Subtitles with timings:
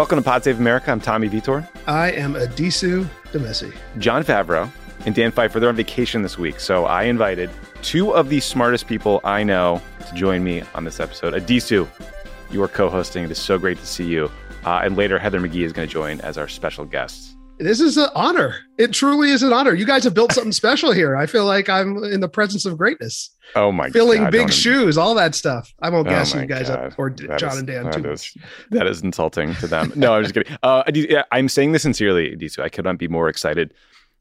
[0.00, 0.90] Welcome to Pod Save America.
[0.90, 1.68] I'm Tommy Vitor.
[1.86, 3.70] I am Addisu Demissie.
[3.98, 4.70] Jon Favreau
[5.04, 6.58] and Dan Pfeiffer, they're on vacation this week.
[6.58, 7.50] So I invited
[7.82, 11.34] two of the smartest people I know to join me on this episode.
[11.34, 11.86] Addisu,
[12.50, 13.24] you are co hosting.
[13.24, 14.32] It is so great to see you.
[14.64, 17.29] Uh, and later, Heather McGhee is going to join as our special guest.
[17.60, 18.56] This is an honor.
[18.78, 19.74] It truly is an honor.
[19.74, 21.14] You guys have built something special here.
[21.16, 23.30] I feel like I'm in the presence of greatness.
[23.54, 25.72] Oh my Filling God, big shoes, all that stuff.
[25.82, 26.92] I won't Oh gas you guys God.
[26.92, 28.10] up or That John is- and Dan too.
[28.12, 28.34] is-
[28.70, 29.92] that is insulting to them.
[29.94, 30.56] No, I'm just kidding.
[30.62, 32.60] Uh, yeah, I'm saying this sincerely, Addisu.
[32.62, 33.74] I could not be more excited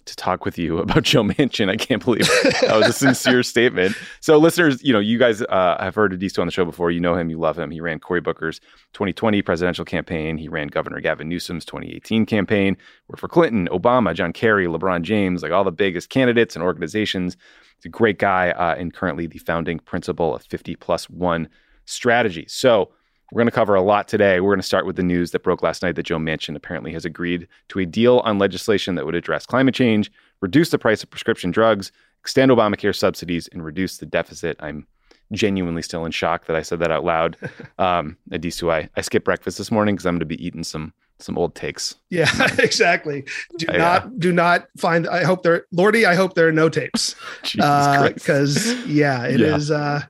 [0.09, 1.69] to talk with you about Joe Manchin.
[1.69, 2.27] I can't believe
[2.61, 3.95] that was a sincere statement.
[4.19, 6.91] So, listeners, you know, you guys uh, have heard Addisu on the show before.
[6.91, 7.71] You know him, you love him.
[7.71, 8.59] He ran Cory Booker's
[8.93, 10.38] 2020 presidential campaign.
[10.38, 12.77] He ran Governor Gavin Newsom's 2018 campaign.
[13.07, 17.38] Worked for Clinton, Obama, John Kerry, LeBron James, like all the biggest candidates and organizations.
[17.77, 21.47] He's a great guy uh, and currently the founding principal of 50 plus one
[21.85, 22.45] strategy.
[22.47, 22.91] So,
[23.31, 24.40] we're going to cover a lot today.
[24.40, 26.91] We're going to start with the news that broke last night that Joe Manchin apparently
[26.94, 31.03] has agreed to a deal on legislation that would address climate change, reduce the price
[31.03, 31.91] of prescription drugs,
[32.22, 34.57] extend Obamacare subsidies, and reduce the deficit.
[34.59, 34.88] I'm
[35.31, 37.38] genuinely still in shock that I said that out loud.
[37.78, 40.94] Um, Addisu, I, I skipped breakfast this morning because I'm going to be eating some
[41.19, 41.96] some old takes.
[42.09, 42.29] Yeah,
[42.59, 43.25] exactly.
[43.57, 43.78] Do Yeah.
[43.78, 47.16] not do not find I hope there Lordy, I hope there are no tapes.
[47.44, 48.16] Jesus Christ.
[48.16, 49.75] because yeah, it is Yeah.
[49.78, 50.01] uh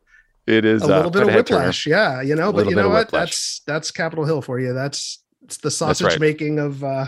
[0.49, 1.85] it is a uh, little bit of whiplash.
[1.85, 3.11] Yeah, you know, but you know what?
[3.11, 4.73] That's that's Capitol Hill for you.
[4.73, 6.19] That's it's the sausage right.
[6.19, 7.07] making of uh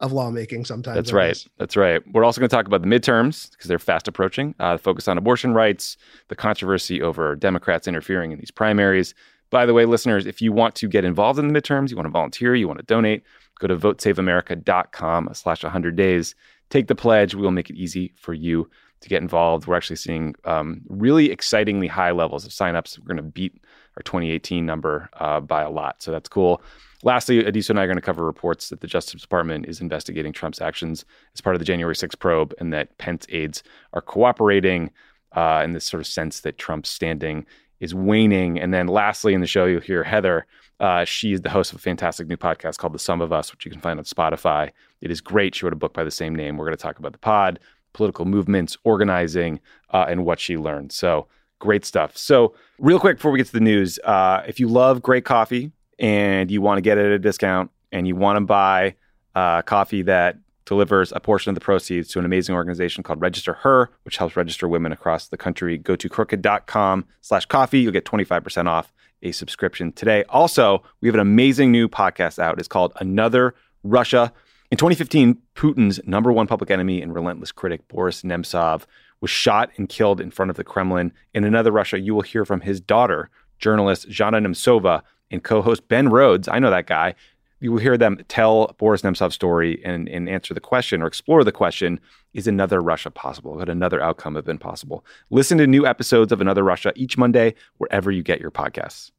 [0.00, 0.94] of lawmaking sometimes.
[0.94, 1.36] That's right.
[1.58, 2.02] That's right.
[2.12, 4.54] We're also going to talk about the midterms because they're fast approaching.
[4.58, 5.98] Uh, focus on abortion rights,
[6.28, 9.14] the controversy over Democrats interfering in these primaries.
[9.50, 12.06] By the way, listeners, if you want to get involved in the midterms, you want
[12.06, 13.24] to volunteer, you want to donate,
[13.58, 16.34] go to votesaveamerica.com slash 100 days.
[16.70, 17.34] Take the pledge.
[17.34, 19.66] We will make it easy for you to get involved.
[19.66, 22.98] We're actually seeing um, really excitingly high levels of signups.
[22.98, 23.54] We're going to beat
[23.96, 26.02] our 2018 number uh, by a lot.
[26.02, 26.62] So that's cool.
[27.02, 30.32] Lastly, Addisu and I are going to cover reports that the Justice Department is investigating
[30.32, 33.62] Trump's actions as part of the January 6th probe and that Pence aides
[33.94, 34.90] are cooperating
[35.32, 37.46] uh, in this sort of sense that Trump's standing
[37.80, 38.60] is waning.
[38.60, 40.46] And then lastly, in the show, you'll hear Heather.
[40.78, 43.52] Uh, she is the host of a fantastic new podcast called The Sum of Us,
[43.52, 44.70] which you can find on Spotify.
[45.00, 45.54] It is great.
[45.54, 46.56] She wrote a book by the same name.
[46.56, 47.60] We're going to talk about the pod,
[47.92, 50.92] political movements, organizing, uh, and what she learned.
[50.92, 51.26] So
[51.58, 52.16] great stuff.
[52.16, 55.70] So, real quick before we get to the news, uh, if you love great coffee
[55.98, 58.96] and you want to get it at a discount and you want to buy
[59.34, 63.54] uh, coffee that delivers a portion of the proceeds to an amazing organization called Register
[63.54, 65.76] Her, which helps register women across the country.
[65.76, 67.80] Go to crooked.com slash coffee.
[67.80, 68.92] You'll get 25% off
[69.22, 70.24] a subscription today.
[70.28, 72.58] Also, we have an amazing new podcast out.
[72.58, 74.32] It's called Another Russia.
[74.70, 78.84] In 2015, Putin's number one public enemy and relentless critic, Boris Nemtsov,
[79.20, 81.12] was shot and killed in front of the Kremlin.
[81.34, 86.08] In Another Russia, you will hear from his daughter, journalist Zhanna Nemtsova, and co-host Ben
[86.08, 86.46] Rhodes.
[86.46, 87.16] I know that guy.
[87.58, 91.42] You will hear them tell Boris Nemtsov's story and, and answer the question or explore
[91.42, 91.98] the question:
[92.32, 93.56] Is another Russia possible?
[93.56, 95.04] Could another outcome have been possible?
[95.30, 99.10] Listen to new episodes of Another Russia each Monday wherever you get your podcasts.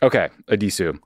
[0.00, 1.00] Okay, Addisu.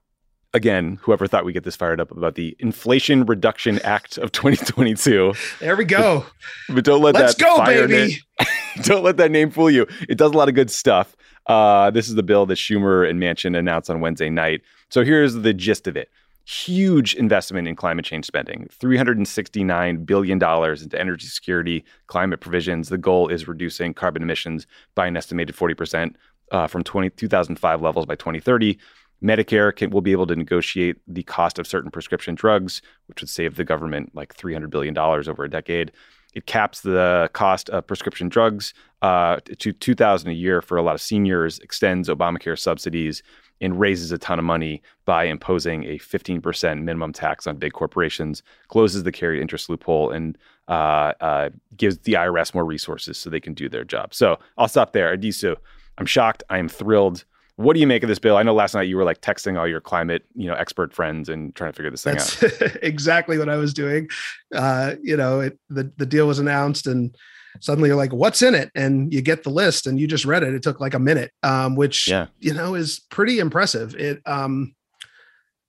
[0.55, 5.35] Again, whoever thought we get this fired up about the Inflation Reduction Act of 2022,
[5.59, 6.25] There we go.
[6.69, 8.19] but don't let that Let's that go, baby.
[8.83, 9.85] don't let that name fool you.
[10.09, 11.17] It does a lot of good stuff.
[11.47, 14.62] Uh, this is the bill that Schumer and Manchin announced on Wednesday night.
[14.91, 16.09] So here's the gist of it.
[16.47, 22.91] Huge investment in climate change spending, $369 billion into energy security, climate provisions.
[22.91, 26.15] The goal is reducing carbon emissions by an estimated 40%
[26.53, 28.79] uh, from 20, 2005 levels by 2030.
[29.25, 33.31] Medicare can, will be able to negotiate the cost of certain prescription drugs, which would
[33.31, 35.93] save the government like $300 billion over a decade.
[36.35, 40.94] It caps the cost of prescription drugs uh, to 2000 a year for a lot
[40.94, 43.23] of seniors, extends Obamacare subsidies,
[43.61, 48.43] and raises a ton of money by imposing a 15% minimum tax on big corporations,
[48.69, 50.37] closes the carried interest loophole, and
[50.69, 54.12] uh, uh, gives the IRS more resources so they can do their job.
[54.12, 55.17] So I'll stop there.
[55.17, 55.56] Addisu,
[55.99, 56.43] I'm shocked.
[56.50, 57.25] I am thrilled.
[57.56, 58.37] What do you make of this bill?
[58.37, 61.29] I know last night you were like texting all your climate, you know, expert friends
[61.29, 62.77] and trying to figure this thing That's out.
[62.83, 64.09] exactly what I was doing.
[64.53, 67.15] Uh, you know, it, the the deal was announced, and
[67.61, 70.43] suddenly you're like, "What's in it?" And you get the list, and you just read
[70.43, 70.53] it.
[70.53, 72.27] It took like a minute, um, which Yeah.
[72.41, 73.95] you know is pretty impressive.
[73.95, 74.75] It um,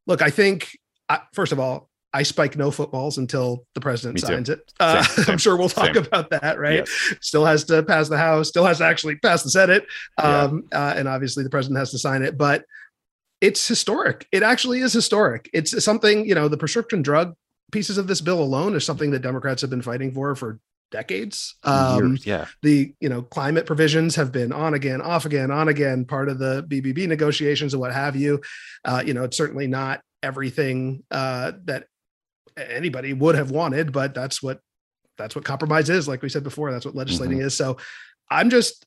[0.07, 0.75] look, I think
[1.09, 4.71] uh, first of all, I spike no footballs until the president signs it.
[4.79, 6.05] Uh, Same, same, I'm sure we'll talk same.
[6.05, 6.77] about that, right?
[6.87, 7.13] Yes.
[7.19, 9.85] Still has to pass the House, still has to actually pass the Senate,
[10.17, 10.43] Yeah.
[10.43, 12.37] um, uh, and obviously the president has to sign it.
[12.37, 12.63] But
[13.41, 14.27] it's historic.
[14.31, 15.49] It actually is historic.
[15.53, 17.35] It's something you know the prescription drug
[17.73, 20.59] pieces of this bill alone is something that Democrats have been fighting for for
[20.91, 21.55] decades.
[21.63, 22.45] Um, Years, yeah.
[22.61, 26.37] the you know climate provisions have been on again off again on again part of
[26.39, 28.39] the bbb negotiations and what have you
[28.85, 31.87] uh, you know it's certainly not everything uh, that
[32.57, 34.59] anybody would have wanted but that's what
[35.17, 37.55] that's what compromise is like we said before that's what legislating is.
[37.55, 37.77] So
[38.31, 38.85] i'm just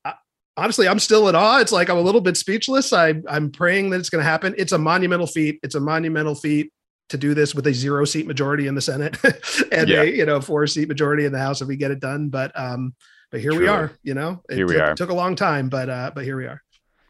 [0.56, 1.59] honestly i'm still in awe.
[1.61, 2.93] It's like i'm a little bit speechless.
[2.93, 4.55] I i'm praying that it's going to happen.
[4.59, 5.59] It's a monumental feat.
[5.62, 6.73] It's a monumental feat
[7.11, 9.17] to do this with a zero seat majority in the senate
[9.73, 10.03] and Yeah.
[10.03, 12.29] a you know four seat majority in the house if we get it done.
[12.29, 12.94] But um
[13.31, 14.43] but here we are you know?
[14.50, 14.94] It Here we took, are.
[14.94, 16.61] took a long time but uh but here we are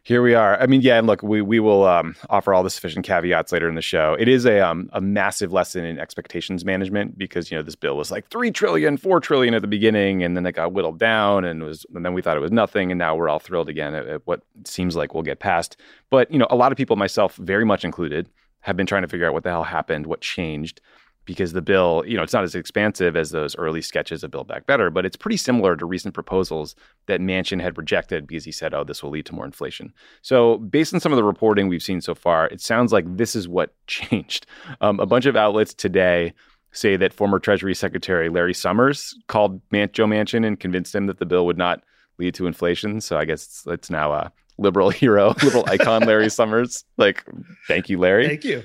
[0.08, 0.58] Here we are.
[0.58, 3.68] I mean, yeah, and look, we we will um, offer all the sufficient caveats later
[3.68, 4.16] in the show.
[4.18, 7.94] It is a um, a massive lesson in expectations management because you know this bill
[7.94, 11.44] was like three trillion, four trillion at the beginning, and then it got whittled down,
[11.44, 13.92] and was and then we thought it was nothing, and now we're all thrilled again
[13.92, 15.76] at, at what seems like we'll get past.
[16.08, 18.30] But you know, a lot of people, myself very much included,
[18.60, 20.80] have been trying to figure out what the hell happened, what changed.
[21.28, 24.48] Because the bill, you know, it's not as expansive as those early sketches of Build
[24.48, 28.50] Back Better, but it's pretty similar to recent proposals that Manchin had rejected because he
[28.50, 29.92] said, oh, this will lead to more inflation.
[30.22, 33.36] So, based on some of the reporting we've seen so far, it sounds like this
[33.36, 34.46] is what changed.
[34.80, 36.32] Um, a bunch of outlets today
[36.72, 41.18] say that former Treasury Secretary Larry Summers called Man- Joe Manchin and convinced him that
[41.18, 41.82] the bill would not
[42.18, 43.02] lead to inflation.
[43.02, 46.86] So, I guess it's, it's now a liberal hero, liberal icon Larry Summers.
[46.96, 47.22] Like,
[47.66, 48.26] thank you, Larry.
[48.28, 48.64] thank you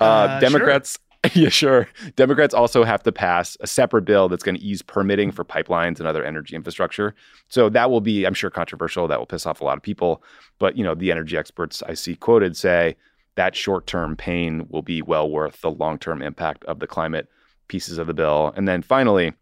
[0.00, 0.98] Uh, Uh, Democrats,
[1.34, 1.88] yeah, sure.
[2.14, 5.98] Democrats also have to pass a separate bill that's going to ease permitting for pipelines
[5.98, 7.14] and other energy infrastructure.
[7.48, 9.08] So that will be, I'm sure, controversial.
[9.08, 10.22] That will piss off a lot of people.
[10.58, 12.96] But you know, the energy experts I see quoted say
[13.34, 17.28] that short-term pain will be well worth the long-term impact of the climate
[17.66, 18.52] pieces of the bill.
[18.56, 19.32] And then finally,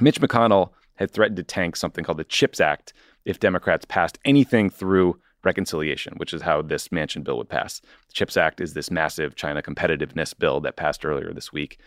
[0.00, 2.92] Mitch McConnell had threatened to tank something called the CHIPS Act
[3.24, 7.80] if Democrats passed anything through reconciliation, which is how this Manchin bill would pass.
[7.80, 11.78] The CHIPS Act is this massive China competitiveness bill that passed earlier this week.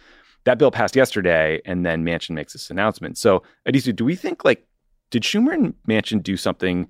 [0.46, 3.18] That bill passed yesterday, and then Manchin makes this announcement.
[3.18, 4.66] So, Addisu, do we think like
[5.10, 6.88] did Schumer and Manchin do something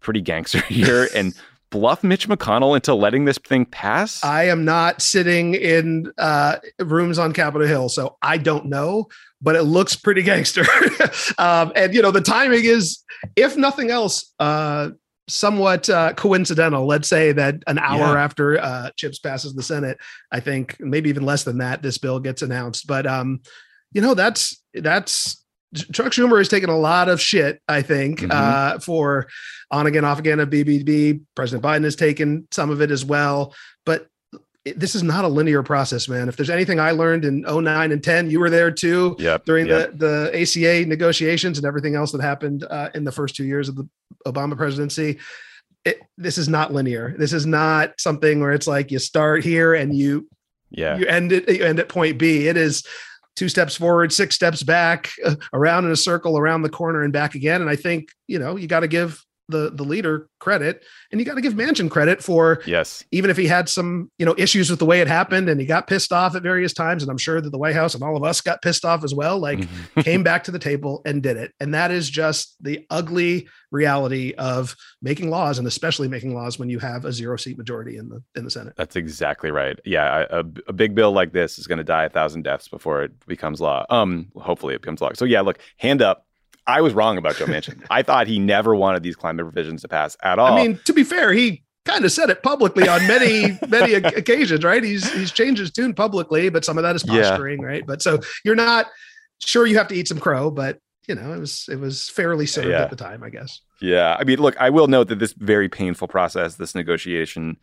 [0.00, 1.34] pretty gangster here and
[1.70, 4.22] bluff Mitch McConnell into letting this thing pass?
[4.22, 9.06] i am not sitting in uh rooms on capitol hill so i don't know
[9.42, 10.64] but it looks pretty gangster
[11.38, 13.02] um and you know the timing is
[13.34, 14.90] if nothing else uh
[15.28, 16.86] somewhat uh, coincidental.
[16.86, 18.24] Let's say that an hour Yeah.
[18.24, 19.98] after uh, Chips passes the Senate,
[20.30, 22.86] I think maybe even less than that, this bill gets announced.
[22.86, 23.40] But um,
[23.92, 25.42] you know, that's that's
[25.92, 28.30] Chuck Schumer has taken a lot of shit, I think, Mhm.
[28.32, 29.26] uh, for
[29.70, 31.20] on again, off again of BBB.
[31.34, 33.54] President Biden has taken some of it as well,
[33.84, 34.06] but
[34.64, 36.28] it, this is not a linear process, man.
[36.28, 39.44] If there's anything I learned in 09 and 10, you were there too yep.
[39.44, 39.92] during yep.
[39.92, 43.68] the the ACA negotiations and everything else that happened uh, in the first two years
[43.68, 43.88] of the
[44.26, 45.18] Obama presidency.
[45.84, 47.14] It, this is not linear.
[47.18, 50.28] This is not something where it's like you start here and you
[50.70, 50.96] yeah.
[50.96, 52.48] you end it you end at point B.
[52.48, 52.84] It is
[53.36, 57.12] two steps forward, six steps back, uh, around in a circle, around the corner, and
[57.12, 57.60] back again.
[57.60, 61.24] And I think you know you got to give the the leader credit, and you
[61.26, 63.04] got to give Manchin credit for Yes.
[63.12, 65.66] even if he had some you know issues with the way it happened and he
[65.66, 68.16] got pissed off at various times and i'm sure that the white house and all
[68.16, 70.04] of us got pissed off as well like Mhm.
[70.04, 74.32] came back to the table and did it and that is just the ugly reality
[74.38, 78.08] of making laws and especially making laws when you have a zero seat majority in
[78.08, 79.78] the in the senate That's exactly right.
[79.84, 83.02] Yeah, a, a big bill like this is going to die a thousand deaths before
[83.02, 83.84] it becomes law.
[83.90, 85.10] Um, hopefully it becomes law.
[85.14, 86.26] So yeah, look, hand up.
[86.66, 87.84] I was wrong about Joe Manchin.
[87.90, 90.52] I thought he never wanted these climate provisions to pass at all.
[90.52, 94.64] i mean to be fair he kind of said it publicly on many many occasions
[94.64, 97.22] right he's he's changed his tune publicly but some of that is Yeah.
[97.30, 98.86] posturing right but so you're not
[99.40, 102.46] sure you have to eat some crow but you know it was it was fairly
[102.46, 102.82] served Yeah.
[102.82, 105.68] at the time i guess Yeah, I mean, look, I will note that this very
[105.68, 107.58] painful process, this negotiation,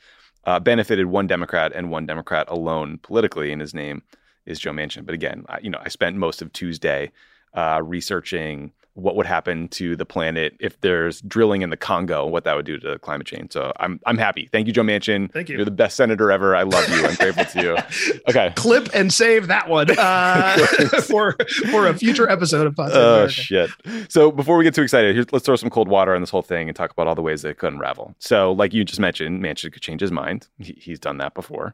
[0.46, 4.04] uh, benefited one Democrat and one Democrat alone politically, and his name
[4.46, 5.04] is Joe Manchin.
[5.06, 7.12] But again, I, you know, I spent most of Tuesday
[7.56, 12.44] uh, researching what would happen to the planet if there's drilling in the Congo, what
[12.44, 13.52] that would do to the climate change.
[13.52, 14.50] So I'm I'm happy.
[14.52, 15.32] Thank you, Joe Manchin.
[15.32, 15.56] Thank you.
[15.58, 16.56] You're the best senator ever.
[16.56, 17.06] I love you.
[17.06, 17.78] I'm grateful to you.
[18.30, 18.54] Okay.
[18.56, 20.56] Clip and save that one uh,
[21.08, 21.36] for
[21.72, 23.32] for a future episode of Pod Save Oh America.
[23.34, 23.70] shit!
[24.10, 26.42] So before we get too excited, here's, let's throw some cold water on this whole
[26.44, 28.16] thing and talk about all the ways that it could unravel.
[28.20, 30.48] So, like you just mentioned, Manchin could change his mind.
[30.60, 31.74] He, he's done that before.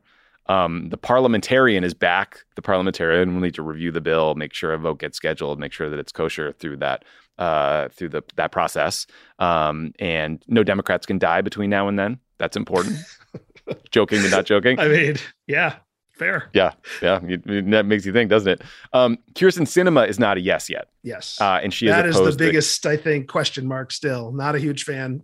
[0.50, 2.44] Um, the parliamentarian is back.
[2.56, 5.74] The parliamentarian will need to review the bill, make sure a vote gets scheduled, make
[5.74, 7.04] sure that it's kosher through that
[7.38, 9.06] uh, through the that process.
[9.40, 12.20] Um, and no Democrats can die between now and then.
[12.38, 12.98] That's important.
[13.92, 14.80] joking but not joking.
[14.80, 15.76] I mean, yeah,
[16.12, 16.50] fair.
[16.54, 17.38] Yeah, yeah, you,
[17.72, 18.62] that makes you think, doesn't it?
[18.94, 21.38] Um, Kyrsten Sinema is not a yes yet, Yes.
[21.42, 23.92] uh, and she is that is is the opposed to- biggest, I think, question mark
[23.92, 24.32] still.
[24.32, 25.22] Not a huge fan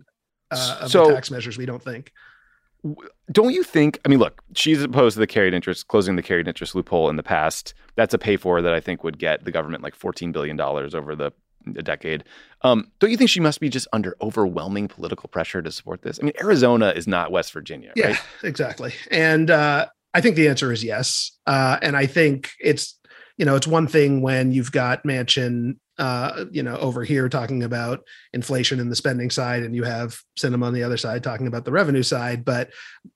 [0.50, 2.12] uh, of So- the tax measures, we don't think.
[3.32, 3.98] Don't you think?
[4.04, 7.16] I mean, look, she's opposed to the carried interest, closing the carried interest loophole in
[7.16, 7.74] the past.
[7.96, 11.14] That's a pay for that I think would get the government like $14 billion over
[11.14, 11.32] the
[11.76, 12.24] a decade.
[12.60, 16.18] Um, don't you think she must be just under overwhelming political pressure to support this?
[16.20, 18.20] I mean, Arizona is not West Virginia, Yeah, right?
[18.42, 18.92] exactly.
[19.10, 21.32] And uh, I think the answer is yes.
[21.46, 22.98] Uh, and I think it's,
[23.38, 27.62] you know, it's one thing when you've got Manchin, uh, you know, over here talking
[27.62, 31.46] about inflation and the spending side, and you have Sinema on the other side talking
[31.46, 32.44] about the revenue side.
[32.44, 32.70] But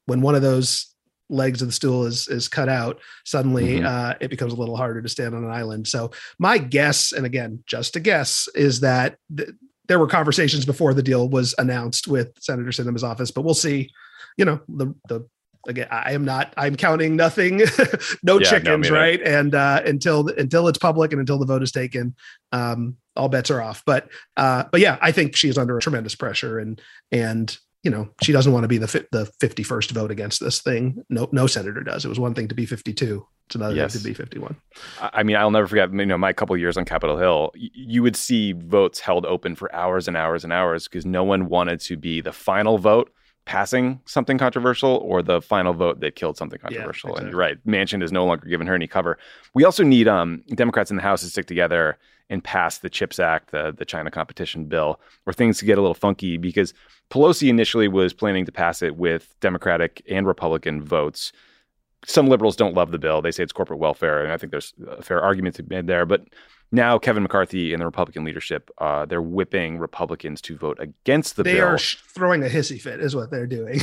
[0.07, 0.95] when one of those
[1.31, 3.85] legs of the stool is is cut out, suddenly Mhm.
[3.87, 5.87] uh, it becomes a little harder to stand on an island.
[5.87, 9.51] So my guess, and again, just a guess, is that th-
[9.89, 13.91] there were conversations before the deal was announced with Senator Sinema's office, but we'll see.
[14.37, 15.27] You know, the the
[15.67, 16.53] again, I am not.
[16.57, 17.63] I'm counting nothing,
[18.23, 18.95] no Yeah, chickens, neither.
[18.95, 19.21] right?
[19.23, 22.15] And uh, until until it's public and until the vote is taken,
[22.53, 23.83] um, all bets are off.
[23.87, 28.33] But uh, but yeah, I think she's under tremendous pressure, and and you know she
[28.33, 31.03] doesn't want to be the fi- the 51st vote against this thing.
[31.09, 32.05] No no senator does.
[32.05, 33.27] It was one thing to be 52.
[33.47, 33.95] It's another Yes.
[33.95, 34.57] thing to be 51.
[35.01, 38.15] I mean, I'll never forget, you know, my couple years on Capitol Hill, you would
[38.15, 41.97] see votes held open for hours and hours and hours because no one wanted to
[41.97, 43.11] be the final vote
[43.49, 47.17] passing something controversial or the final vote that killed something Yeah, controversial.
[47.17, 49.17] And you're right, Manchin is no longer giving her any cover.
[49.55, 51.97] We also need um, Democrats in the House to stick together
[52.29, 55.81] and pass the CHIPS Act, the, the China competition bill, or things to get a
[55.81, 56.75] little funky because
[57.09, 61.33] Pelosi initially was planning to pass it with Democratic and Republican votes
[62.07, 63.21] some liberals don't love the bill.
[63.21, 65.87] They say it's corporate welfare, and I think there's a fair argument to be made
[65.87, 66.07] there.
[66.07, 66.27] But
[66.71, 71.43] now Kevin McCarthy and the Republican leadership, uh, they're whipping Republicans to vote against the
[71.43, 71.61] they bill.
[71.61, 73.79] They are sh- throwing a hissy fit, is what they're doing.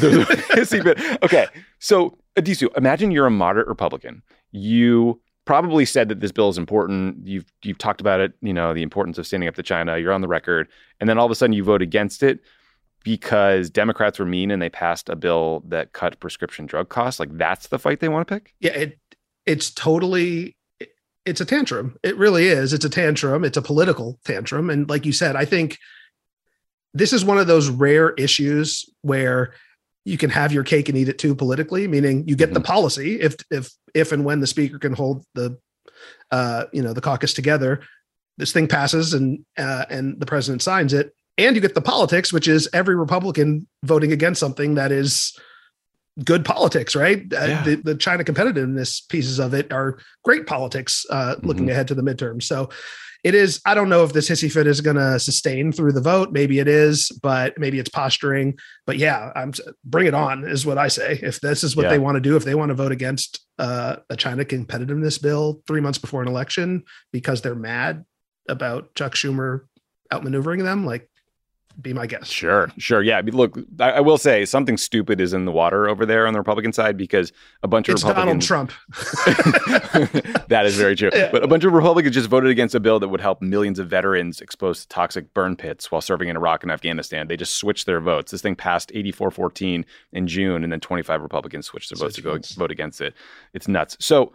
[0.66, 1.48] See, but- okay,
[1.80, 4.22] so Addisu, imagine you're a moderate Republican.
[4.52, 7.26] You probably said that this bill is important.
[7.28, 8.34] You've you've talked about it.
[8.42, 9.98] You know the importance of standing up to China.
[9.98, 10.68] You're on the record,
[11.00, 12.40] and then all of a sudden you vote against it
[13.04, 17.20] because Democrats were mean and they passed a bill that cut prescription drug costs.
[17.20, 18.54] Like that's the fight they want to pick.
[18.60, 19.00] yeah it
[19.46, 20.56] it's totally
[21.26, 21.98] it's a tantrum.
[22.04, 22.72] It really is.
[22.72, 23.44] It's a tantrum.
[23.44, 24.70] It's a political tantrum.
[24.70, 25.78] And like you said i think
[26.94, 29.54] this is one of those rare issues where
[30.06, 33.20] you can have your cake and eat it too politically meaning you get the policy
[33.20, 35.58] if if if and when the speaker can hold the
[36.32, 37.82] uh you know the caucus together.
[38.38, 42.32] This thing passes and uh and the president signs it and you get the politics
[42.32, 45.38] which is every republican voting against something that is
[46.24, 47.22] good politics, right?
[47.34, 51.96] Uh, the, the China competitiveness pieces of it are great politics uh, looking ahead to
[51.96, 52.42] the midterm.
[52.42, 52.70] So
[53.26, 56.02] it is, I don't know if this hissy fit is going to sustain through the
[56.02, 56.32] vote.
[56.32, 58.58] Maybe it is, but maybe it's posturing.
[58.86, 59.52] But yeah, I'm
[59.84, 61.20] bring it on is what I say.
[61.22, 61.90] If this is what Yeah.
[61.90, 65.64] they want to do, if they want to vote against uh, a China competitiveness bill
[65.68, 68.06] three months before an election because they're mad
[68.48, 69.62] about Chuck Schumer
[70.14, 71.10] outmaneuvering them, like
[71.82, 72.32] be my guest.
[72.32, 73.02] Sure, sure.
[73.02, 73.22] Yeah.
[73.26, 76.40] Look, I, I will say something stupid is in the water over there on the
[76.40, 77.32] Republican side because
[77.64, 78.26] a bunch of Republicans.
[78.26, 78.72] Donald Trump.
[80.48, 81.10] that is very true.
[81.14, 81.32] Yeah.
[81.32, 83.90] But a bunch of Republicans just voted against a bill that would help millions of
[83.90, 87.28] veterans exposed to toxic burn pits while serving in Iraq and Afghanistan.
[87.28, 88.32] They just switched their votes.
[88.32, 92.22] This thing passed 84 14 in June, and then 25 Republicans switched their votes to
[92.22, 93.14] go vote against it.
[93.54, 93.98] It's nuts.
[94.00, 94.34] So,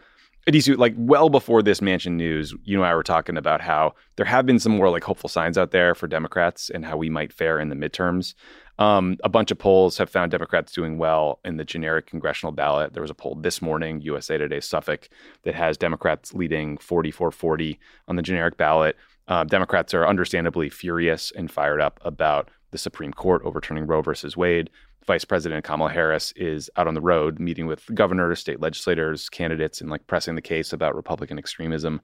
[0.48, 4.26] Addisu, like well before this Manchin news, you and I were talking about how there
[4.26, 7.32] have been some more like hopeful signs out there for Democrats and how we might
[7.32, 8.34] fare in the midterms.
[8.78, 12.94] Um, a bunch of polls have found Democrats doing well in the generic congressional ballot.
[12.94, 15.10] There was a poll this morning, USA Today Suffolk,
[15.42, 17.78] that has Democrats leading 44 40
[18.08, 18.96] on the generic ballot.
[19.28, 24.36] Uh, Democrats are understandably furious and fired up about the Supreme Court overturning Roe versus
[24.36, 24.70] Wade.
[25.06, 29.80] Vice President Kamala Harris is out on the road meeting with governors, state legislators, candidates,
[29.80, 32.00] and like pressing the case about Republican extremism.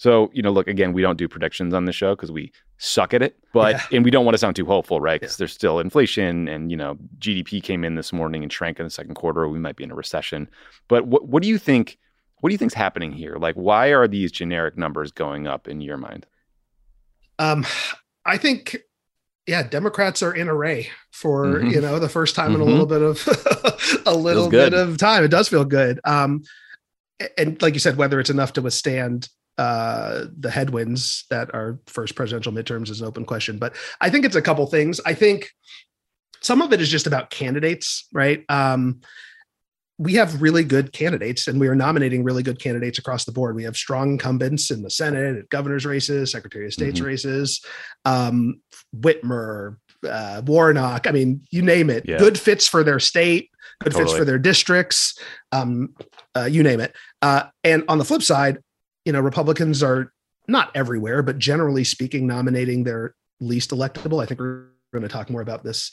[0.00, 3.12] So, you know, look, again, we don't do predictions on the show because we suck
[3.12, 3.96] at it, but, Yeah.
[3.96, 5.20] and we don't want to sound too hopeful, right?
[5.20, 5.38] Because Yeah.
[5.42, 8.90] there's still inflation and, you know, GDP came in this morning and shrank in the
[8.90, 9.48] second quarter.
[9.48, 10.48] We might be in a recession.
[10.86, 11.98] But what, what do you think?
[12.40, 13.36] What do you think's happening here?
[13.38, 16.24] Like, why are these generic numbers going up in your mind?
[17.40, 17.66] Um,
[18.24, 18.76] I think,
[19.48, 21.72] yeah, Democrats are in array for Mhm.
[21.72, 22.68] you know the first time in a Mhm.
[22.68, 25.24] little bit of a little bit of time.
[25.24, 25.98] It does feel good.
[26.04, 26.42] Um,
[27.36, 32.14] and like you said, whether it's enough to withstand uh the headwinds that our first
[32.14, 33.58] presidential midterms is an open question.
[33.58, 35.00] But I think it's a couple things.
[35.04, 35.50] I think
[36.40, 38.44] some of it is just about candidates, right?
[38.48, 39.00] Um,
[39.98, 43.56] we have really good candidates and we are nominating really good candidates across the board.
[43.56, 47.06] We have strong incumbents in the Senate, at governor's races, Secretary of State's Mhm.
[47.06, 47.60] races,
[48.04, 48.60] um,
[48.96, 49.76] Whitmer,
[50.08, 51.08] uh, Warnock.
[51.08, 52.04] I mean, you name it.
[52.06, 52.18] Yeah.
[52.18, 53.50] Good fits for their state,
[53.82, 55.18] good fits for their districts,
[55.50, 55.94] um,
[56.36, 56.94] uh, you name it.
[57.20, 58.58] Uh, and on the flip side,
[59.04, 60.12] you know, Republicans are
[60.46, 64.22] not everywhere, but generally speaking, nominating their least electable.
[64.22, 65.90] I think we're going to talk more about this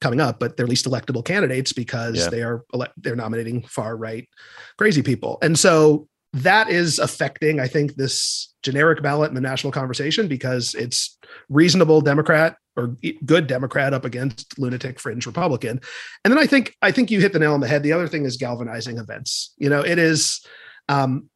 [0.00, 2.28] coming up, but they're least electable candidates because Yeah.
[2.30, 4.28] they are ele- they're nominating far right
[4.76, 9.72] crazy people, and so that is affecting, I think, this generic ballot in the national
[9.72, 11.16] conversation because it's
[11.48, 15.80] reasonable Democrat or good Democrat up against lunatic fringe Republican,
[16.24, 17.82] and then I think I think you hit the nail on the head.
[17.82, 19.52] The other thing is galvanizing events.
[19.58, 20.40] You know, it is.
[20.88, 21.28] Um,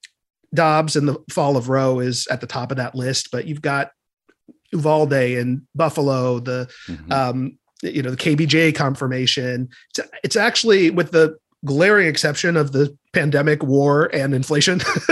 [0.54, 3.62] Dobbs and the fall of Roe is at the top of that list, but you've
[3.62, 3.90] got
[4.73, 7.11] Uvalde and Buffalo, the Mhm.
[7.12, 9.68] um, you know the KBJ confirmation.
[9.90, 14.80] It's, it's actually with the glaring exception of the pandemic, war, and inflation.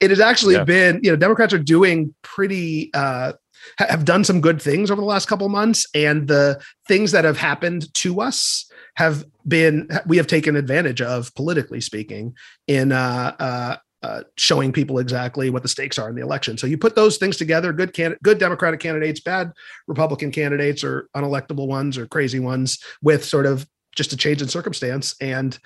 [0.00, 0.64] it has actually Yeah.
[0.64, 2.90] been you know Democrats are doing pretty.
[2.94, 3.32] Uh,
[3.78, 7.24] have done some good things over the last couple of months, and the things that
[7.24, 12.34] have happened to us have been we have taken advantage of politically speaking
[12.66, 16.58] in uh, uh, uh, showing people exactly what the stakes are in the election.
[16.58, 19.52] So you put those things together: good can good Democratic candidates, bad
[19.86, 24.48] Republican candidates, or unelectable ones, or crazy ones, with sort of just a change in
[24.48, 25.58] circumstance, and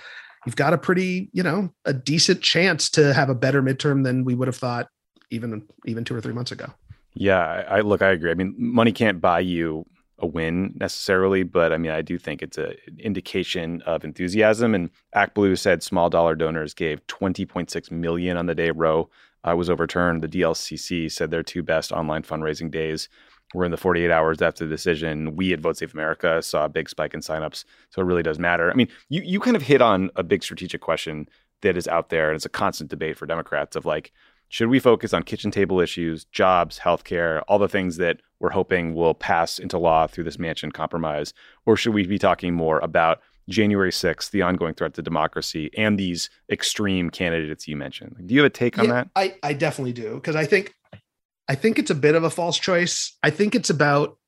[0.44, 4.24] you've got a pretty, you know, a decent chance to have a better midterm than
[4.24, 4.88] we would have thought
[5.30, 6.66] even even two or three months ago.
[7.14, 8.30] Yeah, I, I look, I agree.
[8.30, 9.86] I mean, money can't buy you
[10.18, 14.74] a win necessarily, but I mean, I do think it's an indication of enthusiasm.
[14.74, 19.10] And Act Blue said small dollar donors gave 20.6 million on the day Roe
[19.44, 20.22] uh, was overturned.
[20.22, 23.08] The DLCC said their two best online fundraising days
[23.54, 25.36] were in the 48 hours after the decision.
[25.36, 28.38] We at Vote Save America saw a big spike in signups, so it really does
[28.38, 28.70] matter.
[28.70, 31.28] I mean, you you kind of hit on a big strategic question
[31.62, 34.12] that is out there, and it's a constant debate for Democrats of like
[34.48, 38.94] should we focus on kitchen table issues, jobs, healthcare, all the things that we're hoping
[38.94, 41.32] will pass into law through this Manchin compromise?
[41.64, 45.98] Or should we be talking more about January 6th, the ongoing threat to democracy, and
[45.98, 48.16] these extreme candidates you mentioned?
[48.24, 49.08] Do you have a take on Yeah, that?
[49.16, 50.74] I, I definitely do because I think
[51.48, 53.16] I think it's a bit of a false choice.
[53.22, 54.18] I think it's about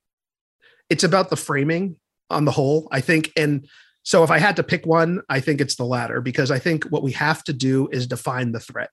[0.88, 1.96] it's about the framing
[2.30, 2.88] on the whole.
[2.92, 3.66] I think and
[4.04, 6.84] so if I had to pick one, I think it's the latter because I think
[6.84, 8.90] what we have to do is define the threat.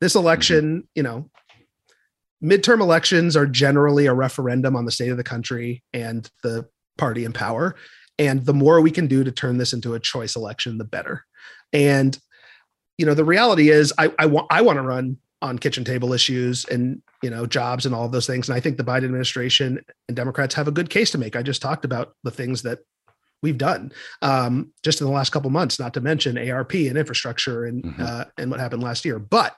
[0.00, 1.30] This election, you know,
[2.42, 6.66] midterm elections are generally a referendum on the state of the country and the
[6.98, 7.74] party in power.
[8.18, 11.24] And the more we can do to turn this into a choice election, the better.
[11.72, 12.18] And
[12.98, 16.14] you know, the reality is I, I want I want to run on kitchen table
[16.14, 18.48] issues and you know jobs and all of those things.
[18.48, 21.36] And I think the Biden administration and Democrats have a good case to make.
[21.36, 22.78] I just talked about the things that
[23.42, 27.66] we've done um, just in the last couple months, not to mention ARP and infrastructure
[27.66, 28.00] and Mhm.
[28.00, 29.18] uh, and what happened last year.
[29.18, 29.54] But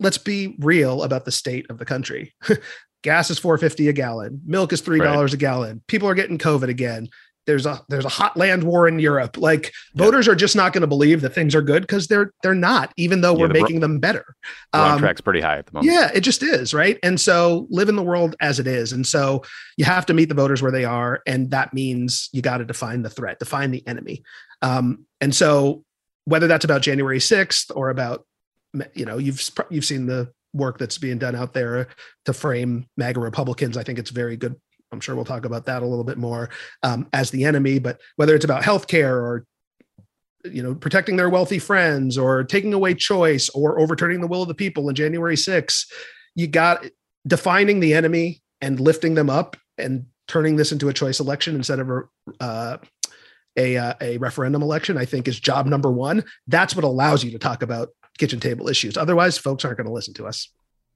[0.00, 2.34] let's be real about the state of the country.
[3.02, 5.82] Gas is 450 a gallon, milk is three dollars a gallon.
[5.88, 7.08] People are getting COVID again.
[7.46, 9.36] There's a there's a hot land war in Europe.
[9.36, 10.04] Like Yeah.
[10.06, 12.94] voters are just not going to believe that things are good because they're they're not,
[12.96, 14.24] even though Yeah, we're the bro- making them better.
[14.72, 15.92] Um, track's pretty high at the moment.
[15.92, 16.98] yeah, it just is, right?
[17.02, 18.92] And so live in the world as it is.
[18.92, 19.42] And so
[19.76, 21.20] you have to meet the voters where they are.
[21.26, 24.22] And that means you got to define the threat, define the enemy.
[24.62, 25.84] Um, and so
[26.24, 28.24] whether that's about January 6th or about,
[28.94, 31.88] you know, you've you've seen the work that's being done out there
[32.24, 33.76] to frame MAGA Republicans.
[33.76, 34.54] I think it's very good.
[34.92, 36.50] I'm sure we'll talk about that a little bit more
[36.82, 37.78] um, as the enemy.
[37.80, 39.44] But whether it's about healthcare or
[40.44, 44.48] you know protecting their wealthy friends or taking away choice or overturning the will of
[44.48, 45.86] the people in January 6th,
[46.34, 46.84] you got
[47.26, 51.80] defining the enemy and lifting them up and turning this into a choice election instead
[51.80, 52.02] of a
[52.40, 52.76] uh,
[53.56, 54.96] a, uh, a referendum election.
[54.96, 56.24] I think is job number one.
[56.46, 58.96] That's what allows you to talk about kitchen table issues.
[58.96, 60.48] Otherwise, folks aren't going to listen to us.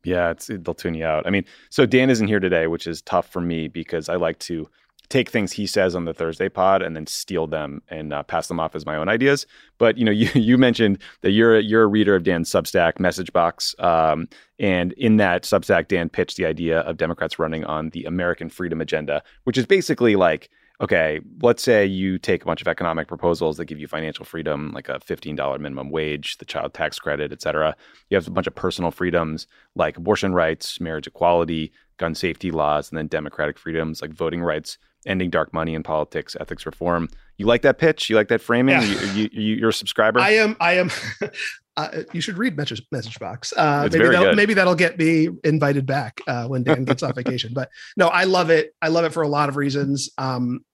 [0.05, 1.27] Yeah, it's they'll tune you out.
[1.27, 4.39] I mean, so Dan isn't here today, which is tough for me because I like
[4.41, 4.69] to
[5.09, 8.47] take things he says on the Thursday pod and then steal them and uh, pass
[8.47, 9.47] them off as my own ideas.
[9.79, 13.01] But you know, you you mentioned that you're a, you're a reader of Dan's Substack
[13.01, 14.29] message box, um,
[14.59, 18.81] and in that Substack, Dan pitched the idea of Democrats running on the American Freedom
[18.81, 23.57] Agenda, which is basically like okay, let's say you take a bunch of economic proposals
[23.57, 27.43] that give you financial freedom, like a $15 minimum wage, the child tax credit, et
[27.43, 27.75] cetera.
[28.11, 32.91] You have a bunch of personal freedoms like abortion rights, marriage equality, gun safety laws,
[32.91, 37.09] and then democratic freedoms like voting rights ending dark money in politics, ethics reform.
[37.37, 38.11] You like that pitch?
[38.11, 38.81] You like that framing?
[38.81, 39.12] Yeah.
[39.12, 40.21] You, you, you're a subscriber.
[40.21, 40.57] I am.
[40.61, 40.91] I am.
[41.79, 43.53] Uh, you should read message message box.
[43.57, 47.53] Uh, maybe that'll, maybe that'll get me invited back uh, when Dan gets off vacation.
[47.55, 48.75] But no, I love it.
[48.83, 50.11] I love it for a lot of reasons.
[50.19, 50.64] Um,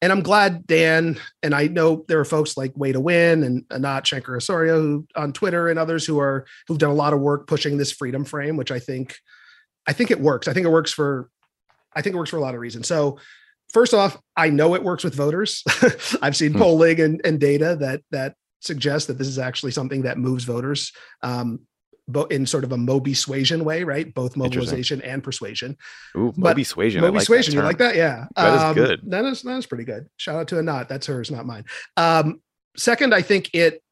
[0.00, 3.64] and I'm glad Dan and I know there are folks like Way to Win and
[3.70, 7.46] Anat Shenker-Osorio who on Twitter and others who are who've done a lot of work
[7.46, 9.16] pushing this freedom frame, which I think
[9.86, 10.46] I think it works.
[10.48, 11.28] I think it works for
[11.94, 12.86] I think it works for a lot of reasons.
[12.86, 13.18] So
[13.72, 15.64] first off, I know it works with voters.
[16.22, 16.58] I've seen hmm.
[16.58, 20.92] polling and, and data that that suggests that this is actually something that moves voters
[21.22, 21.60] um,
[22.30, 24.12] in sort of a Moby suasion way, right?
[24.12, 25.76] Both mobilization and persuasion.
[26.16, 27.00] Ooh, Moby suasion.
[27.00, 27.54] Moby like suasion.
[27.54, 27.96] You like that?
[27.96, 28.26] Yeah.
[28.36, 29.00] That um, is good.
[29.06, 30.08] That is, that is pretty good.
[30.16, 30.88] Shout out to Anat.
[30.88, 31.64] That's hers, not mine.
[31.96, 32.40] Um,
[32.76, 33.82] second, I think it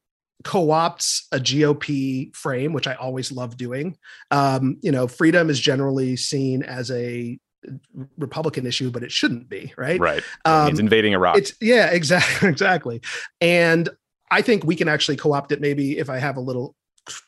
[0.45, 3.97] co-opts a GOP frame, which I always love doing.
[4.31, 7.39] Um, you know, freedom is generally seen as a
[8.17, 9.99] Republican issue, but it shouldn't be, right?
[9.99, 10.23] Right.
[10.45, 11.37] Um, it's invading Iraq.
[11.37, 13.01] It's yeah, exactly, exactly.
[13.41, 13.89] And
[14.31, 15.61] I think we can actually co-opt it.
[15.61, 16.75] Maybe if I have a little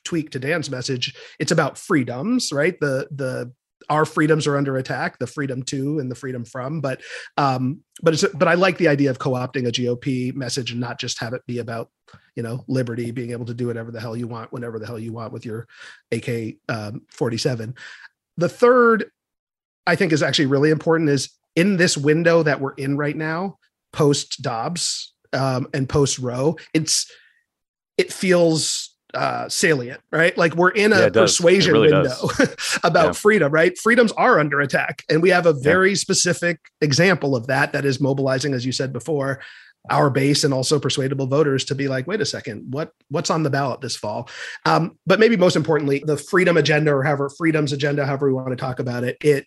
[0.05, 2.79] tweak to Dan's message, it's about freedoms, right?
[2.81, 3.53] The the
[3.91, 6.81] our freedoms are under attack, the freedom to and the freedom from.
[6.81, 7.01] But
[7.37, 10.99] um, but it's but I like the idea of co-opting a GOP message and not
[10.99, 11.91] just have it be about
[12.37, 14.99] you know liberty, being able to do whatever the hell you want, whenever the hell
[14.99, 15.67] you want with your
[16.13, 17.75] AK um, 47.
[18.37, 19.11] The third
[19.87, 23.59] I think is actually really important is in this window that we're in right now,
[23.93, 27.11] post Dobbs um, and post Roe, it's
[27.97, 30.37] it feels uh, salient, right?
[30.37, 32.29] Like we're in a yeah, persuasion really window
[32.85, 33.13] about yeah.
[33.13, 33.77] freedom, right?
[33.79, 35.97] Freedoms are under attack, and we have a very yeah.
[35.97, 37.73] specific example of that.
[37.73, 39.41] That is mobilizing, as you said before,
[39.91, 43.43] our base and also persuadable voters to be like, wait a second, what what's on
[43.43, 44.29] the ballot this fall?
[44.67, 48.51] Um, but maybe most importantly, the freedom agenda or however freedoms agenda, however we want
[48.51, 49.47] to talk about it, it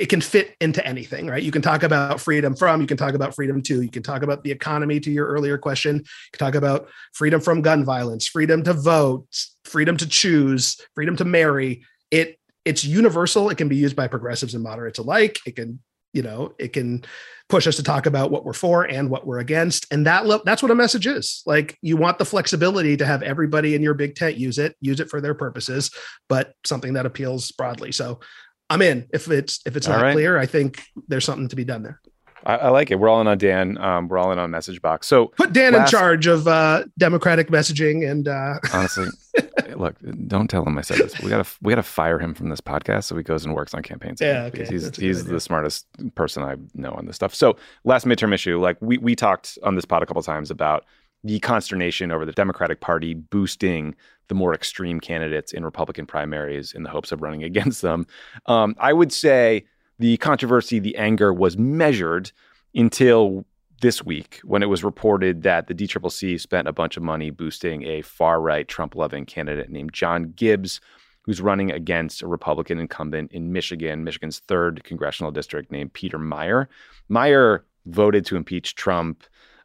[0.00, 1.42] it can fit into anything, right?
[1.42, 4.22] You can talk about freedom from, you can talk about freedom to, you can talk
[4.22, 8.26] about the economy to your earlier question, you can talk about freedom from gun violence,
[8.26, 9.26] freedom to vote,
[9.66, 11.84] freedom to choose, freedom to marry.
[12.10, 13.50] It it's universal.
[13.50, 15.38] It can be used by progressives and moderates alike.
[15.46, 15.80] It can,
[16.14, 17.04] you know, it can
[17.50, 19.86] push us to talk about what we're for and what we're against.
[19.90, 21.42] And that that's what a message is.
[21.44, 25.00] Like you want the flexibility to have everybody in your big tent use it, use
[25.00, 25.90] it for their purposes,
[26.26, 27.92] but something that appeals broadly.
[27.92, 28.20] So
[28.70, 29.08] I'm in.
[29.12, 30.12] If it's if it's not right.
[30.12, 32.00] clear, I think there's something to be done there.
[32.46, 32.98] I, I, like it.
[32.98, 33.76] We're all in on Dan.
[33.78, 35.06] Um, we're all in on message box.
[35.06, 35.92] So put Dan last...
[35.92, 38.10] in charge of uh, democratic messaging.
[38.10, 38.54] And uh...
[38.72, 39.08] honestly,
[39.76, 41.20] look, don't tell him I said this.
[41.20, 43.82] We gotta we gotta fire him from this podcast so he goes and works on
[43.82, 44.20] campaigns.
[44.20, 44.64] Yeah, okay.
[44.64, 47.34] He's he's the smartest person I know on this stuff.
[47.34, 50.86] So last midterm issue, like we we talked on this pod a couple times about
[51.22, 53.94] the consternation over the Democratic Party boosting
[54.28, 58.06] the more extreme candidates in Republican primaries in the hopes of running against them.
[58.46, 59.66] Um, I would say
[59.98, 62.32] the controversy, the anger was measured
[62.74, 63.44] until
[63.80, 67.82] this week when it was reported that the DCCC spent a bunch of money boosting
[67.84, 70.80] a far right Trump loving candidate named John Gibbs,
[71.22, 76.66] who's running against a Republican incumbent in Michigan, Michigan's third congressional district named Peter Meijer.
[77.10, 79.24] Meijer voted to impeach Trump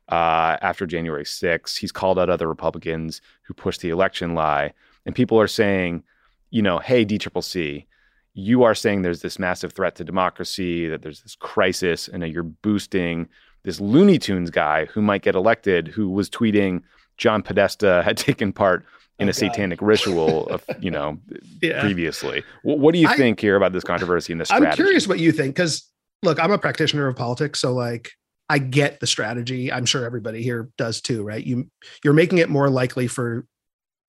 [0.10, 1.78] uh, after January 6th.
[1.78, 4.74] He's called out other Republicans who pushed the election lie.
[5.06, 6.04] And people are saying,
[6.52, 7.86] you know, hey, DCCC,
[8.34, 12.44] you are saying there's this massive threat to democracy, that there's this crisis, and you're
[12.44, 13.28] boosting
[13.64, 16.84] this Looney Tunes guy who might get elected who was tweeting
[17.18, 18.86] John Podesta had taken part
[19.18, 19.36] in oh, a God.
[19.36, 21.18] satanic ritual of, you know,
[21.62, 21.82] yeah.
[21.82, 22.44] previously.
[22.64, 25.20] What, what, do you I, think here about this controversy and this I'm curious what
[25.20, 25.90] you think because
[26.22, 28.12] look, I'm a practitioner of politics, so like
[28.50, 29.72] I get the strategy.
[29.72, 31.44] I'm sure everybody here does too, right?
[31.44, 31.70] You
[32.04, 33.46] you're making it more likely for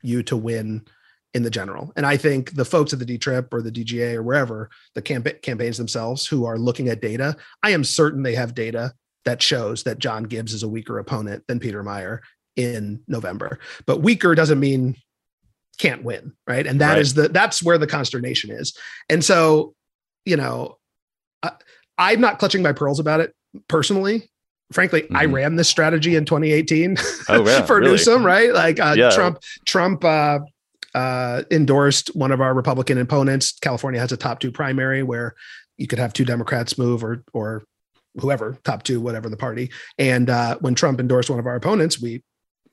[0.02, 0.86] you to win
[1.34, 1.92] in the general.
[1.96, 5.02] And I think the folks at the D Trip or the DGA or wherever the
[5.02, 8.94] camp- campaigns themselves who are looking at data, I am certain they have data
[9.24, 12.20] that shows that John Gibbs is a weaker opponent than Peter Meijer
[12.56, 13.58] in November.
[13.84, 14.96] But weaker doesn't mean
[15.78, 16.66] can't win, right?
[16.66, 16.98] And that right.
[16.98, 18.74] is the that's where the consternation is.
[19.10, 19.74] And so,
[20.24, 20.78] you know,
[21.42, 21.52] I,
[21.98, 23.34] I'm not clutching my pearls about it
[23.68, 24.28] personally
[24.72, 25.16] frankly mm-hmm.
[25.16, 26.96] i ran this strategy in 2018
[27.28, 27.92] oh, yeah, for really?
[27.92, 29.10] newsom right like uh, yeah.
[29.10, 30.38] trump trump uh,
[30.94, 35.34] uh, endorsed one of our republican opponents california has a top two primary where
[35.76, 37.64] you could have two democrats move or or
[38.18, 39.70] whoever, top two, whatever the party.
[39.98, 42.22] And uh, when Trump endorsed one of our opponents, we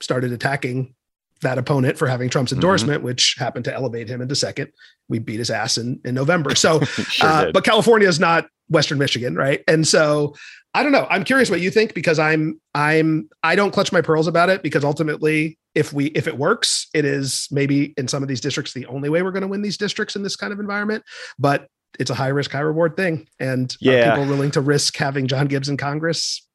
[0.01, 0.95] started attacking
[1.41, 2.59] that opponent for having Trump's mm-hmm.
[2.59, 3.07] endorsement, mm-hmm.
[3.07, 4.71] which happened to elevate him into second.
[5.09, 6.55] We beat his ass in, in November.
[6.55, 9.61] So, sure uh, but California is not Western Michigan, right?
[9.67, 10.35] And so
[10.73, 11.05] I don't know.
[11.09, 14.63] I'm curious what you think because I'm I'm I don't clutch my pearls about it
[14.63, 18.73] because ultimately if we if it works, it is maybe in some of these districts
[18.73, 21.03] the only way we're going to win these districts in this kind of environment.
[21.37, 21.67] But
[21.99, 23.27] it's a high risk, high reward thing.
[23.39, 23.93] And yeah.
[23.93, 26.45] are people willing to risk having John Gibbs in Congress?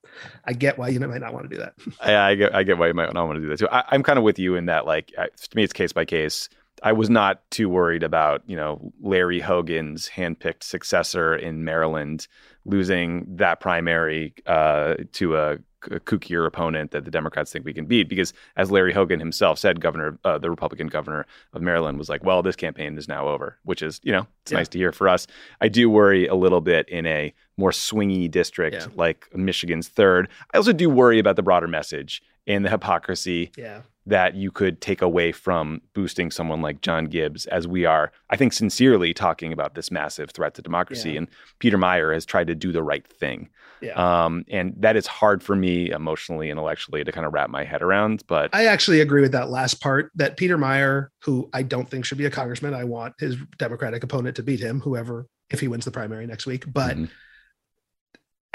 [0.45, 1.75] I get why you might not want to do that.
[2.05, 3.69] Yeah, I get, I get why you might not want to do that too.
[3.69, 6.49] I, am kind of with you in that, like, to me, it's case by case.
[6.83, 12.27] I was not too worried about, you know, Larry Hogan's handpicked successor in Maryland
[12.69, 18.09] losing that primary uh, to a kookier opponent that the Democrats think we can beat.
[18.09, 22.25] Because as Larry Hogan himself said, governor, uh, the Republican governor of Maryland was like,
[22.25, 24.59] well, this campaign is now over, which is, you know, it's yeah.
[24.59, 25.27] nice to hear for us.
[25.61, 28.87] I do worry a little bit in a more swingy district yeah.
[28.97, 30.29] like Michigan's third.
[30.53, 34.81] I also do worry about the broader message and the hypocrisy yeah that you could
[34.81, 39.53] take away from boosting someone like John Gibbs, as we are, I think, sincerely talking
[39.53, 41.13] about this massive threat to democracy.
[41.13, 41.19] Yeah.
[41.19, 43.51] And Peter Meijer has tried to do the right thing.
[43.81, 43.93] Yeah.
[44.25, 47.83] Um, and that is hard for me emotionally, intellectually to kind of wrap my head
[47.83, 48.25] around.
[48.27, 52.05] But I actually agree with that last part that Peter Meijer, who I don't think
[52.05, 55.69] should be a congressman, I want his Democratic opponent to beat him, whoever, if he
[55.69, 56.65] wins the primary next week.
[56.67, 57.05] But mm-hmm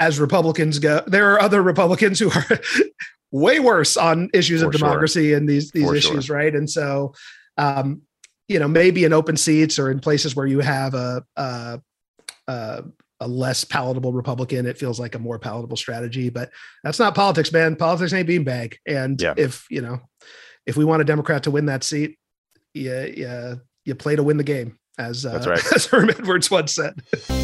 [0.00, 2.60] as Republicans go, there are other Republicans who are
[3.32, 5.38] way worse on issues For of democracy sure.
[5.38, 6.36] and these these For issues, sure.
[6.36, 6.54] right?
[6.54, 7.14] And so,
[7.58, 8.02] um,
[8.48, 11.80] you know, maybe in open seats or in places where you have a, a,
[12.48, 12.84] a
[13.20, 16.28] a less palatable Republican, it feels like a more palatable strategy.
[16.28, 16.50] But
[16.82, 17.76] that's not politics, man.
[17.76, 18.76] Politics ain't beanbag.
[18.86, 19.34] And yeah.
[19.36, 20.00] if you know,
[20.66, 22.18] if we want a Democrat to win that seat,
[22.74, 25.72] yeah, yeah, you play to win the game, as uh, that's right.
[25.74, 27.00] as Herm Edwards once said.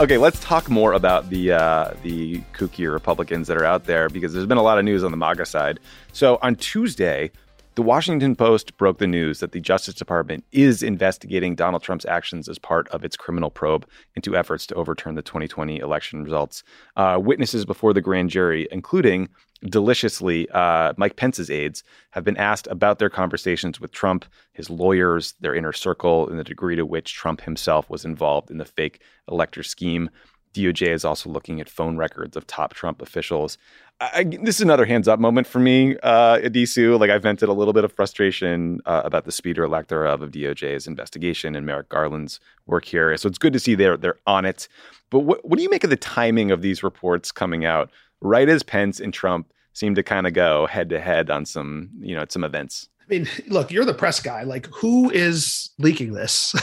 [0.00, 4.32] Okay, let's talk more about the uh, the kooky Republicans that are out there because
[4.32, 5.78] there's been a lot of news on the MAGA side.
[6.14, 7.30] So on Tuesday,
[7.80, 12.46] the Washington Post broke the news that the Justice Department is investigating Donald Trump's actions
[12.46, 16.62] as part of its criminal probe into efforts to overturn the 2020 election results.
[16.96, 19.30] Uh, witnesses before the grand jury, including
[19.64, 25.32] deliciously, uh, Mike Pence's aides have been asked about their conversations with Trump, his lawyers,
[25.40, 29.00] their inner circle, and the degree to which Trump himself was involved in the fake
[29.26, 30.10] elector scheme.
[30.54, 33.58] DOJ is also looking at phone records of top Trump officials.
[34.00, 36.98] I, this is another hands up moment for me, uh, Addisu.
[36.98, 40.22] Like I vented a little bit of frustration uh, about the speed or lack thereof
[40.22, 43.14] of DOJ's investigation and Merrick Garland's work here.
[43.18, 44.68] So it's good to see they're they're on it.
[45.10, 47.90] But what what do you make of the timing of these reports coming out?
[48.20, 51.90] right as Pence and Trump seem to kind of go head to head on some,
[52.00, 52.88] you know, some events.
[53.10, 54.44] I mean, look, you're the press guy.
[54.44, 56.54] Like, who is leaking this?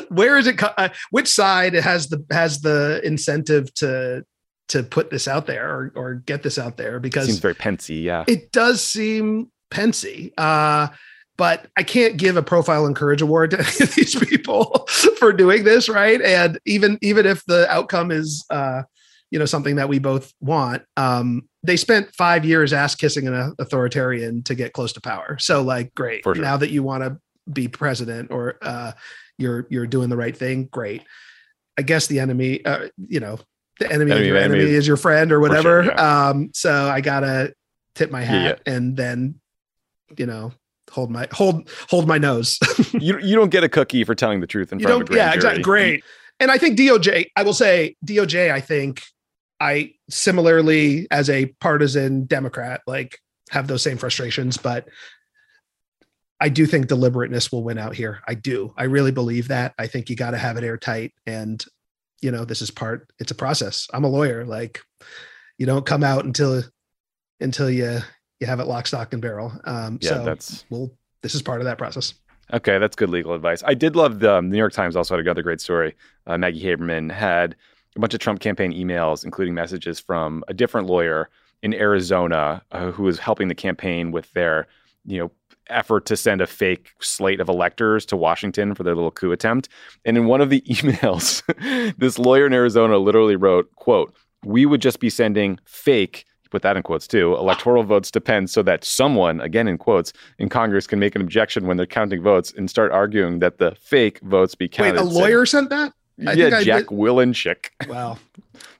[0.10, 0.58] Where is it?
[0.58, 4.26] Co- uh, which side has the has the incentive to
[4.68, 7.00] to put this out there or, or get this out there?
[7.00, 8.02] Because it seems very pensy.
[8.02, 10.32] Yeah, it does seem pensy.
[10.36, 10.88] Uh,
[11.38, 13.56] but I can't give a profile and courage award to
[13.96, 14.86] these people
[15.18, 16.20] for doing this, right?
[16.20, 18.82] And even even if the outcome is uh,
[19.30, 20.82] you know something that we both want.
[20.96, 25.38] Um they spent five years ass kissing an authoritarian to get close to power.
[25.38, 26.24] So like great.
[26.24, 26.34] Sure.
[26.34, 27.18] now that you want to
[27.50, 28.92] be president or uh
[29.38, 31.02] you're you're doing the right thing great.
[31.76, 33.38] I guess the enemy uh, you know
[33.80, 36.28] the enemy, enemy of your enemy, is your friend or whatever sure, yeah.
[36.28, 37.52] um so i gotta
[37.96, 38.72] tip my hat yeah.
[38.72, 39.40] and then
[40.16, 40.52] you know
[40.90, 42.58] hold my hold hold my nose.
[43.00, 45.12] You you don't get a cookie for telling the truth in you front of a
[45.12, 45.36] grand yeah jury.
[45.36, 46.04] exactly great.
[46.38, 49.02] And i think doj i will say doj i think
[49.60, 53.18] I similarly, as a partisan Democrat, like
[53.50, 54.88] have those same frustrations, but
[56.40, 58.20] I do think deliberateness will win out here.
[58.26, 58.74] I do.
[58.76, 59.72] I really believe that.
[59.78, 61.12] I think you got to have it airtight.
[61.26, 61.64] And,
[62.20, 63.86] you know, this is part, it's a process.
[63.94, 64.44] I'm a lawyer.
[64.44, 64.80] Like,
[65.56, 66.62] you don't come out until,
[67.40, 68.00] until you,
[68.40, 69.52] you have it lock, stock, and barrel.
[69.64, 70.90] Um, yeah, so that's, well,
[71.22, 72.14] this is part of that process.
[72.52, 73.62] Okay, that's good legal advice.
[73.64, 75.94] I did love the, um, the New York Times also had another great story.
[76.26, 77.56] Uh, Maggie Haberman had
[77.96, 81.28] a bunch of Trump campaign emails, including messages from a different lawyer
[81.62, 84.66] in Arizona uh, who was helping the campaign with their,
[85.06, 85.30] you know,
[85.68, 89.68] effort to send a fake slate of electors to Washington for their little coup attempt.
[90.04, 91.42] And in one of the emails,
[91.96, 96.76] this lawyer in Arizona literally wrote, quote, we would just be sending fake put that
[96.76, 100.86] in quotes too, electoral votes to Pence so that someone, again in quotes, in Congress
[100.86, 104.54] can make an objection when they're counting votes and start arguing that the fake votes
[104.54, 104.92] be counted.
[104.92, 105.92] Wait, a lawyer sent that?
[106.26, 107.88] I yeah, Jack I Wilenchik.
[107.88, 108.18] Wow.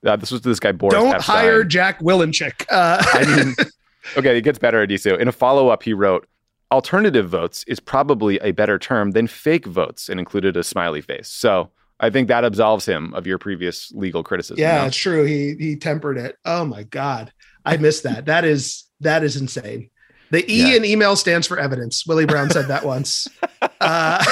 [0.07, 0.94] Uh, this was this guy Boris.
[0.94, 1.37] Don't Epstein.
[1.37, 2.66] hire Jack Wilenchik.
[2.70, 3.55] Uh- I mean,
[4.18, 5.18] okay, it gets better, Adisio.
[5.18, 6.29] In a follow up, he wrote,
[6.70, 11.29] alternative votes is probably a better term than fake votes and included a smiley face.
[11.29, 11.70] So
[12.01, 14.59] I think that absolves him of your previous legal criticism.
[14.59, 14.87] Yeah, no?
[14.87, 15.25] it's true.
[15.25, 16.37] He he tempered it.
[16.44, 17.33] Oh my God.
[17.64, 18.27] I missed that.
[18.27, 19.90] That is that is insane.
[20.35, 20.77] The E yeah.
[20.77, 22.05] in email stands for evidence.
[22.09, 23.29] Willie Brown said that once.
[23.81, 24.25] Uh,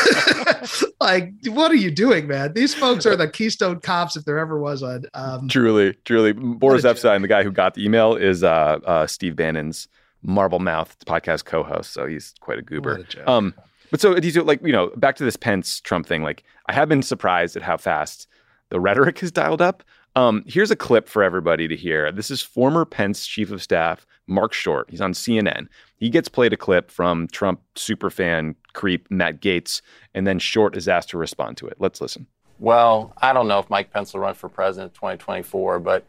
[1.00, 2.54] like, what are you doing, man?
[2.54, 5.04] These folks are the Keystone Cops, if there ever was one.
[5.12, 6.32] Um, truly, truly.
[6.32, 9.88] Boris Epshteyn, the guy who got the email, is uh, uh, Steve Bannon's
[10.22, 11.92] marble mouth podcast co-host.
[11.92, 13.04] So he's quite a goober.
[13.18, 13.54] A um,
[13.90, 16.22] but so these like you know back to this Pence Trump thing.
[16.22, 18.26] Like, I have been surprised at how fast
[18.70, 19.82] the rhetoric has dialed up.
[20.14, 22.12] Um, here's a clip for everybody to hear.
[22.12, 24.90] This is former Pence chief of staff Mark Short.
[24.90, 25.68] He's on CNN.
[25.96, 29.80] He gets played a clip from Trump superfan creep Matt Gaetz,
[30.14, 31.76] and then Short is asked to respond to it.
[31.78, 32.26] Let's listen.
[32.58, 36.06] Well, I don't know if Mike Pence will run for president in 2024, but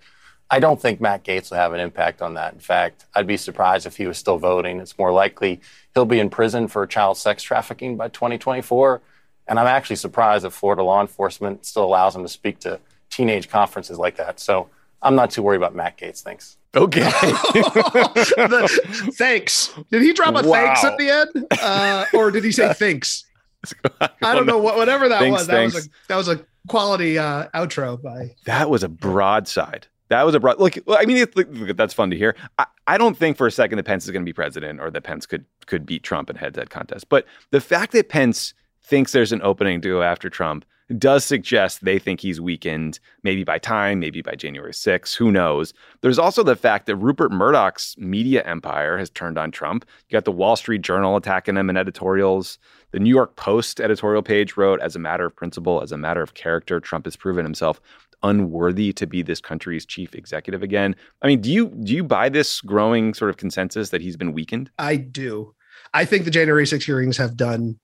[0.52, 2.54] I don't think Matt Gaetz will have an impact on that.
[2.54, 4.80] In fact, I'd be surprised if he was still voting.
[4.80, 5.62] It's more likely
[5.94, 9.02] he'll be in prison for child sex trafficking by 2024.
[9.48, 12.80] And I'm actually surprised that Florida law enforcement still allows him to speak to
[13.14, 14.40] teenage conferences like that.
[14.40, 14.70] So
[15.02, 16.22] I'm not too worried about Matt Gaetz.
[16.22, 16.58] Thanks.
[16.76, 17.02] Okay.
[17.02, 19.74] the, thanks.
[19.92, 20.54] Did he drop a wow.
[20.54, 23.26] thanks at the end, uh, or did he say thanks?
[24.02, 24.58] I don't know.
[24.58, 25.48] What, whatever that thanks, was.
[25.48, 25.76] That thanks.
[25.76, 28.36] was a that was a quality uh, outro by.
[28.46, 29.88] That was a broadside.
[30.10, 30.60] That was a broad.
[30.60, 32.36] Look, I mean, look, that's fun to hear.
[32.58, 34.90] I, I don't think for a second that Pence is going to be president or
[34.90, 37.08] that Pence could could beat Trump in head-to-head contest.
[37.08, 40.66] But the fact that Pence thinks there's an opening to go after Trump
[41.00, 45.16] does suggest they think he's weakened, maybe by time, maybe by January 6th.
[45.16, 45.74] Who knows?
[46.02, 49.86] There's also the fact that Rupert Murdoch's media empire has turned on Trump.
[50.10, 52.58] You got the Wall Street Journal attacking him in editorials.
[52.92, 56.22] The New York Post editorial page wrote, as a matter of principle, as a matter
[56.22, 57.82] of character, Trump has proven himself
[58.24, 60.96] unworthy to be this country's chief executive again.
[61.22, 64.32] I mean, do you do you buy this growing sort of consensus that he's been
[64.32, 64.72] weakened?
[64.80, 65.54] I do.
[65.94, 67.80] I think the January 6 hearings have done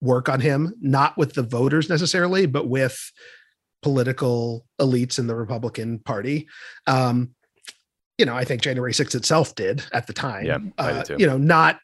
[0.00, 3.12] work on him, not with the voters necessarily, but with
[3.82, 6.48] political elites in the Republican Party.
[6.86, 7.34] Um,
[8.16, 10.46] you know, I think January 6th itself did at the time.
[10.46, 11.78] Yeah, uh, you know, not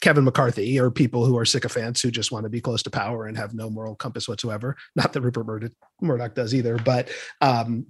[0.00, 3.26] Kevin McCarthy or people who are sycophants who just want to be close to power
[3.26, 4.76] and have no moral compass whatsoever.
[4.94, 7.08] Not that Rupert Murdoch, Murdoch does either, but
[7.40, 7.86] um,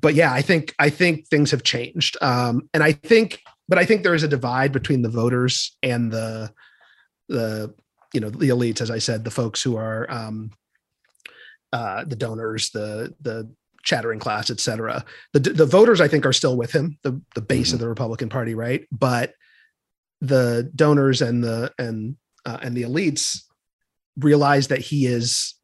[0.00, 3.84] but yeah, I think I think things have changed, um, and I think, but I
[3.84, 6.52] think there is a divide between the voters and the
[7.28, 7.74] the
[8.12, 10.50] you know the elites, as I said, the folks who are um,
[11.72, 13.50] uh, the donors, the the
[13.82, 15.04] chattering class, et cetera.
[15.32, 17.76] The the voters, I think, are still with him, the the base mm-hmm.
[17.76, 18.86] of the Republican Party, right?
[18.90, 19.34] But
[20.20, 23.42] the donors and the and uh, and the elites
[24.16, 25.54] realize that he is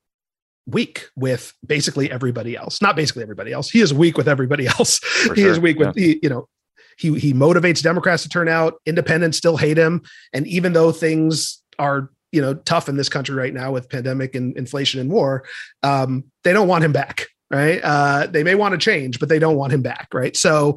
[0.66, 2.82] weak with basically everybody else.
[2.82, 3.70] Not basically everybody else.
[3.70, 4.98] He is weak with everybody else.
[4.98, 5.50] For he sure.
[5.50, 6.06] is weak with yeah.
[6.06, 6.48] he, you know.
[6.96, 8.74] He he motivates Democrats to turn out.
[8.84, 13.34] Independents still hate him, and even though things are you know tough in this country
[13.34, 15.44] right now with pandemic and inflation and war
[15.82, 19.38] um, they don't want him back right uh, they may want to change but they
[19.38, 20.76] don't want him back right so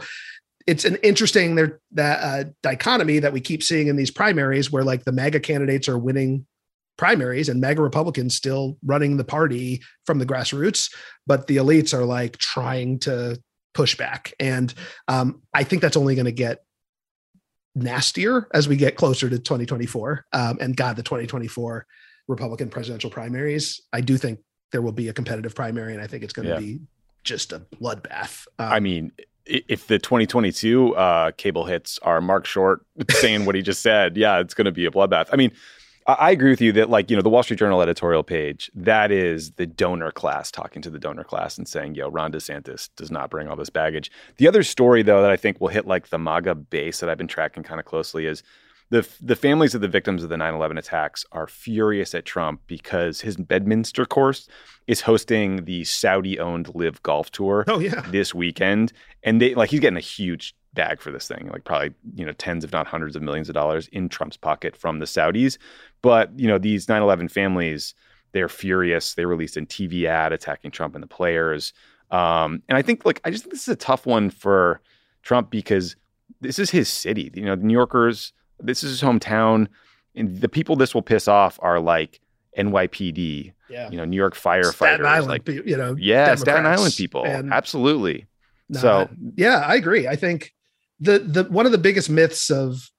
[0.68, 4.84] it's an interesting there that uh, dichotomy that we keep seeing in these primaries where
[4.84, 6.46] like the MAGA candidates are winning
[6.98, 10.94] primaries and MAGA Republicans still running the party from the grassroots,
[11.26, 13.42] but the elites are like trying to
[13.74, 14.34] push back.
[14.40, 14.74] And
[15.08, 16.60] um, I think that's only going to get
[17.76, 21.86] nastier as we get closer to 2024 um, and God, the 2024
[22.28, 23.82] Republican presidential primaries.
[23.94, 24.40] I do think
[24.72, 26.60] there will be a competitive primary, and I think it's going to yeah.
[26.60, 26.80] be
[27.24, 28.48] just a bloodbath.
[28.58, 29.12] Um, I mean,
[29.46, 34.40] if the 2022 uh, cable hits are Mark Short saying what he just said, yeah,
[34.40, 35.28] it's going to be a bloodbath.
[35.32, 35.52] I mean,
[36.08, 39.12] I agree with you that, like, you know, the Wall Street Journal editorial page, that
[39.12, 43.12] is the donor class talking to the donor class and saying, yo, Ron DeSantis does
[43.12, 44.12] not bring all this baggage.
[44.38, 47.18] The other story, though, that I think will hit like the MAGA base that I've
[47.18, 48.42] been tracking kind of closely is
[48.90, 52.62] the, the families of the victims of the 9 11 attacks are furious at Trump
[52.68, 54.50] because his Bedminster course
[54.88, 58.02] is hosting the Saudi owned Live Golf Tour oh, yeah.
[58.10, 58.92] this weekend.
[59.24, 62.32] And they like he's getting a huge bag for this thing, like probably, you know,
[62.34, 65.58] tens, if not hundreds of millions of dollars in Trump's pocket from the Saudis.
[66.02, 67.94] But, you know, these 9 11 families,
[68.32, 69.14] they're furious.
[69.16, 71.74] They released a TV ad attacking Trump and the players.
[72.10, 74.82] Um, and I think, like, I just think this is a tough one for
[75.24, 75.96] Trump because
[76.40, 77.30] this is his city.
[77.34, 79.68] You know, the New Yorkers, this is his hometown.
[80.16, 82.20] And the people this will piss off are like
[82.58, 83.90] NYPD, Yeah.
[83.90, 88.26] you know, New York firefighters, Staten Island, like you know, yeah, Staten Island people, absolutely.
[88.70, 90.08] No, so yeah, I agree.
[90.08, 90.54] I think
[91.02, 92.90] the the one of the biggest myths of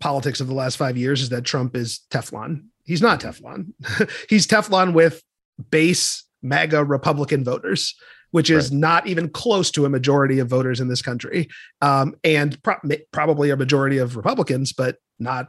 [0.00, 2.64] politics of the last five years is that Trump is Teflon.
[2.84, 3.72] He's not Teflon.
[4.28, 5.22] He's Teflon with
[5.70, 7.94] base MAGA Republican voters,
[8.32, 8.78] which is Right.
[8.78, 11.48] not even close to a majority of voters in this country,
[11.80, 12.76] um, and pro-
[13.12, 15.48] probably a majority of Republicans, but not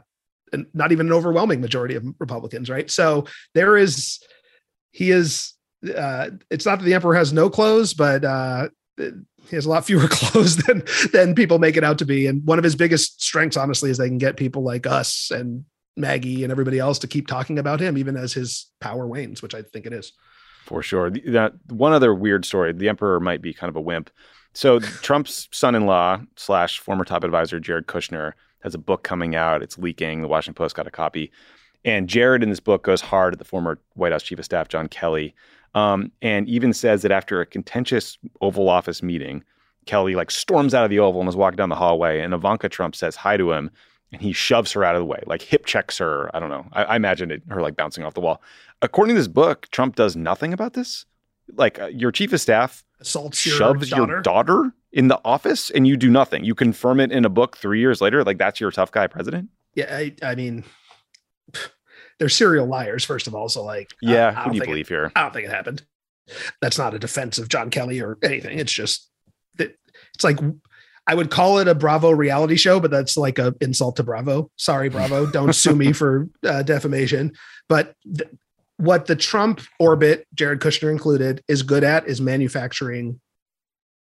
[0.72, 2.70] not even an overwhelming majority of Republicans.
[2.70, 2.88] Right.
[2.90, 4.20] So there is
[4.92, 5.52] he is.
[5.94, 8.68] Uh, it's not that the emperor has no clothes, but uh,
[9.48, 10.82] he has a lot fewer clothes than
[11.12, 12.26] than people make it out to be.
[12.26, 15.64] And one of his biggest strengths, honestly, is they can get people like us and
[15.96, 19.54] Maggie and everybody else to keep talking about him, even as his power wanes, which
[19.54, 20.12] I think it is.
[20.64, 21.10] For sure.
[21.10, 22.72] That one other weird story.
[22.72, 24.10] The emperor might be kind of a wimp.
[24.52, 29.62] So Trump's son-in-law slash former top advisor Jared Kushner has a book coming out.
[29.62, 30.22] It's leaking.
[30.22, 31.30] The Washington Post got a copy,
[31.84, 34.66] and Jared in this book goes hard at the former White House chief of staff
[34.68, 35.34] John Kelly,
[35.76, 39.44] um, and even says that after a contentious Oval Office meeting,
[39.84, 42.68] Kelly like storms out of the Oval and is walking down the hallway, and Ivanka
[42.70, 43.70] Trump says hi to him,
[44.10, 46.34] and he shoves her out of the way, like hip checks her.
[46.34, 46.66] I don't know.
[46.72, 48.42] I, I imagine it her like bouncing off the wall.
[48.80, 51.04] According to this book, Trump does nothing about this.
[51.54, 54.12] Like uh, your chief of staff Assaults your shoves daughter.
[54.14, 56.42] your daughter in the office, and you do nothing.
[56.42, 58.24] You confirm it in a book three years later.
[58.24, 59.50] Like that's your tough guy president.
[59.74, 60.64] Yeah, I, I mean,
[62.18, 63.48] they're serial liars, first of all.
[63.48, 65.12] So, like, Yeah, I, who don't you think it- believe here?
[65.14, 65.82] I don't think it happened.
[66.60, 68.58] That's not a defense of John Kelly or anything.
[68.58, 69.08] It's just
[69.56, 69.76] that
[70.14, 70.38] it's like
[71.06, 74.50] I would call it a Bravo reality show, but that's like a insult to Bravo.
[74.56, 77.32] Sorry, Bravo, don't sue me for uh, defamation.
[77.68, 78.28] But th-
[78.78, 83.20] what the Trump orbit, Jared Kushner included, is good at is manufacturing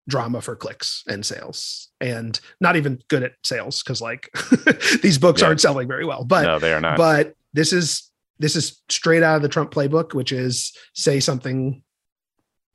[0.09, 4.31] drama for clicks and sales, and not even good at sales because like
[5.03, 5.49] these books Yeah.
[5.49, 6.23] aren't selling very well.
[6.25, 6.97] But no, they are not.
[6.99, 11.83] but this is this is straight out of the Trump playbook, which is say something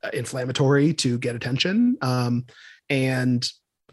[0.02, 1.96] uh, inflammatory to get attention.
[2.00, 2.46] Um,
[2.88, 3.46] and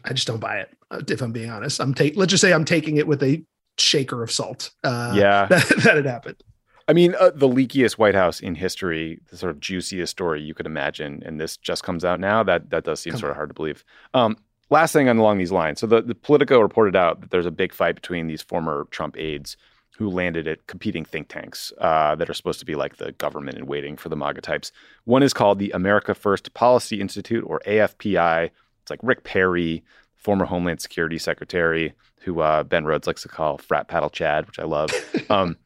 [0.04, 0.70] I just don't buy it.
[0.90, 2.16] uh, If I'm being honest, I'm take.
[2.16, 3.42] Let's just say I'm taking it with a
[3.78, 4.70] shaker of salt.
[4.84, 6.42] Uh, yeah, that, that had happened.
[6.88, 10.54] I mean, uh, the leakiest White House in history, the sort of juiciest story you
[10.54, 12.42] could imagine, and this just comes out now.
[12.44, 13.32] That that does seem Come sort on.
[13.32, 13.84] of hard to believe.
[14.14, 14.36] Um,
[14.70, 15.80] last thing along these lines.
[15.80, 19.16] So the, the Politico reported out that there's a big fight between these former Trump
[19.18, 19.56] aides
[19.96, 23.56] who landed at competing think tanks uh, that are supposed to be like the government
[23.56, 24.70] in waiting for the MAGA types.
[25.04, 28.50] One is called the America First Policy Institute, or AFPI.
[28.82, 29.82] It's like Rick Perry,
[30.14, 31.94] former Homeland Security Secretary,
[32.26, 34.90] who uh, Ben Rhodes likes to call frat paddle Chad, which I love.
[35.28, 35.56] Um,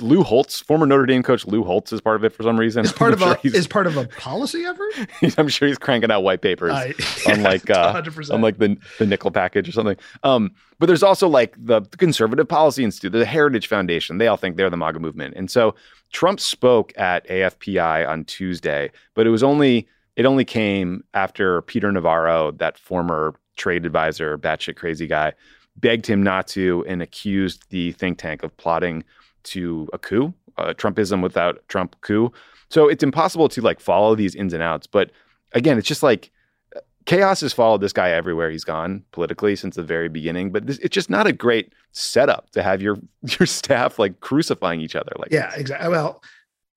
[0.00, 2.86] Lou Holtz, former Notre Dame coach Lou Holtz, is part of it for some reason.
[2.86, 5.36] Is part I'm of a sure he's- is part of a policy effort.
[5.38, 6.94] I'm sure he's cranking out white papers I-
[7.26, 8.34] unlike uh, 100%.
[8.34, 9.98] unlike the the nickel package or something.
[10.22, 14.16] Um, but there's also like the Conservative Policy Institute, the Heritage Foundation.
[14.16, 15.74] They all think they're the MAGA movement, and so
[16.10, 21.92] Trump spoke at AFPI on Tuesday, but it was only it only came after Peter
[21.92, 25.34] Navarro, that former trade advisor, batshit crazy guy,
[25.80, 29.04] begged him not to and accused the think tank of plotting
[29.44, 32.32] to a coup, a Trumpism without Trump coup.
[32.68, 34.86] So it's impossible to like follow these ins and outs.
[34.86, 35.10] But
[35.52, 36.30] again, it's just like
[37.06, 40.52] chaos has followed this guy everywhere he's gone politically since the very beginning.
[40.52, 44.80] But this, it's just not a great setup to have your your staff like crucifying
[44.80, 45.12] each other.
[45.18, 45.88] Like yeah, exactly.
[45.88, 46.22] Well,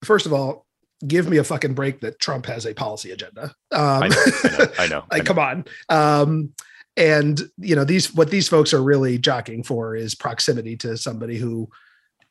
[0.02, 0.66] first of all,
[1.06, 3.54] give me a fucking break that Trump has a policy agenda.
[3.70, 5.04] Um, I know, I know, I know.
[5.10, 5.34] I like, know.
[5.34, 5.64] come on.
[5.88, 6.52] Um,
[6.96, 11.36] and you know these what these folks are really jockeying for is proximity to somebody
[11.36, 11.68] who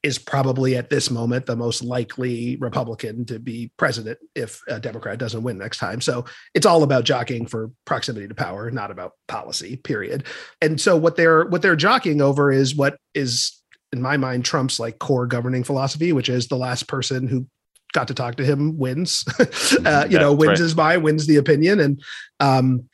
[0.03, 5.17] is probably at this moment the most likely Republican to be president if a Democrat
[5.17, 6.01] doesn't win next time.
[6.01, 9.77] So it's all about jockeying for proximity to power, not about policy.
[9.77, 10.25] Period.
[10.61, 13.61] And so what they're what they're jockeying over is what is
[13.93, 17.47] in my mind Trump's like core governing philosophy, which is the last person who
[17.93, 19.23] got to talk to him wins.
[19.39, 20.59] uh, you Yeah, know, wins right.
[20.59, 22.01] his mind, wins the opinion, and
[22.41, 22.89] um,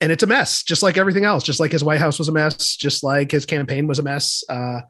[0.00, 1.44] and it's a mess, just like everything else.
[1.44, 4.42] Just like his White House was a mess, just like his campaign was a mess,
[4.48, 4.80] uh,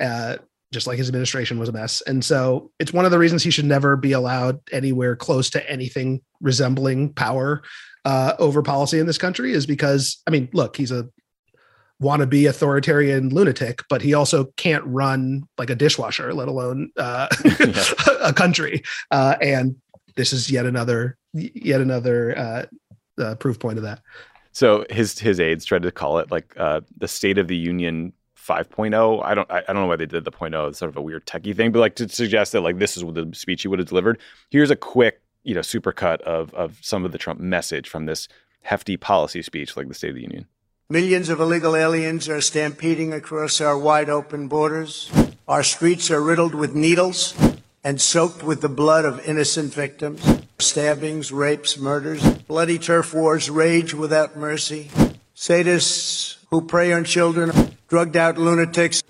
[0.00, 0.36] uh,
[0.72, 2.00] just like his administration was a mess.
[2.02, 5.70] And so it's one of the reasons he should never be allowed anywhere close to
[5.70, 7.62] anything resembling power
[8.04, 9.52] uh, over policy in this country.
[9.52, 11.08] Is because I mean, look, he's a
[12.02, 17.28] wannabe authoritarian lunatic, but he also can't run like a dishwasher, let alone uh,
[17.60, 17.84] Yeah.
[18.20, 18.82] a country.
[19.10, 19.76] Uh, and
[20.16, 22.66] this is yet another yet another uh,
[23.22, 24.00] uh, proof point of that.
[24.52, 28.12] So his his aides tried to call it like uh, the State of the Union
[28.36, 29.24] 5.0.
[29.24, 30.68] I don't I, I don't know why they did the point oh.
[30.68, 33.04] It's sort of a weird techie thing, but like to suggest that like this is
[33.04, 34.18] what the speech he would have delivered.
[34.50, 38.28] Here's a quick you know supercut of of some of the Trump message from this
[38.62, 40.46] hefty policy speech, like the State of the Union.
[40.88, 45.10] Millions of illegal aliens are stampeding across our wide open borders.
[45.48, 47.34] Our streets are riddled with needles
[47.82, 50.41] and soaked with the blood of innocent victims.
[50.62, 54.90] Stabbings, rapes, murders, bloody turf wars rage without mercy.
[55.36, 59.02] Sadists who prey on children, drugged out lunatics,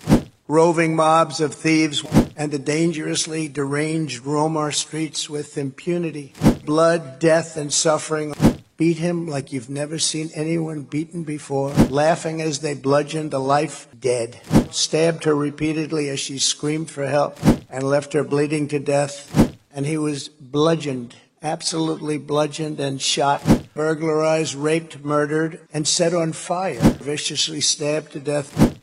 [0.49, 2.05] roving mobs of thieves,
[2.37, 6.33] and the dangerously deranged roam our streets with impunity.
[6.65, 8.35] Blood, death, and suffering
[8.77, 13.87] beat him like you've never seen anyone beaten before, laughing as they bludgeoned a life
[14.01, 14.41] dead,
[14.71, 17.39] stabbed her repeatedly as she screamed for help,
[17.71, 19.57] and left her bleeding to death.
[19.75, 23.43] And he was bludgeoned, absolutely bludgeoned and shot,
[23.75, 28.79] burglarized, raped, murdered, and set on fire, viciously stabbed to death.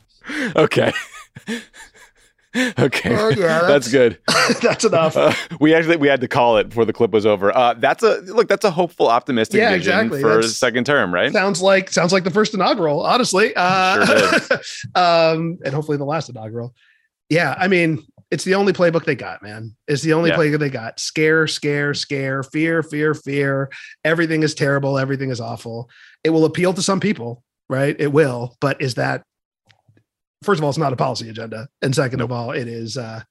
[0.56, 0.92] Okay.
[2.78, 4.18] okay, Oh, yeah, that's, that's- good.
[4.62, 5.16] That's enough.
[5.16, 7.56] Uh, we actually we had to call it before the clip was over.
[7.56, 8.48] Uh, that's a look.
[8.48, 10.20] That's a hopeful, optimistic Yeah, vision exactly.
[10.20, 11.32] for That's- second term, right?
[11.32, 13.52] sounds like sounds like the first inaugural, honestly.
[13.54, 14.04] Uh,
[14.40, 14.58] Sure
[14.96, 16.74] um, and hopefully the last inaugural.
[17.28, 19.74] Yeah, I mean, it's the only playbook they got, man.
[19.88, 20.36] It's the only Yeah.
[20.36, 21.00] playbook they got.
[21.00, 23.70] Scare, scare, scare, fear, fear, fear.
[24.04, 24.98] Everything is terrible.
[24.98, 25.90] Everything is awful.
[26.22, 27.96] It will appeal to some people, right?
[27.98, 29.24] It will, but is that
[30.42, 32.96] first of all, it's not a policy agenda, and second of all, it is.
[32.96, 33.22] uh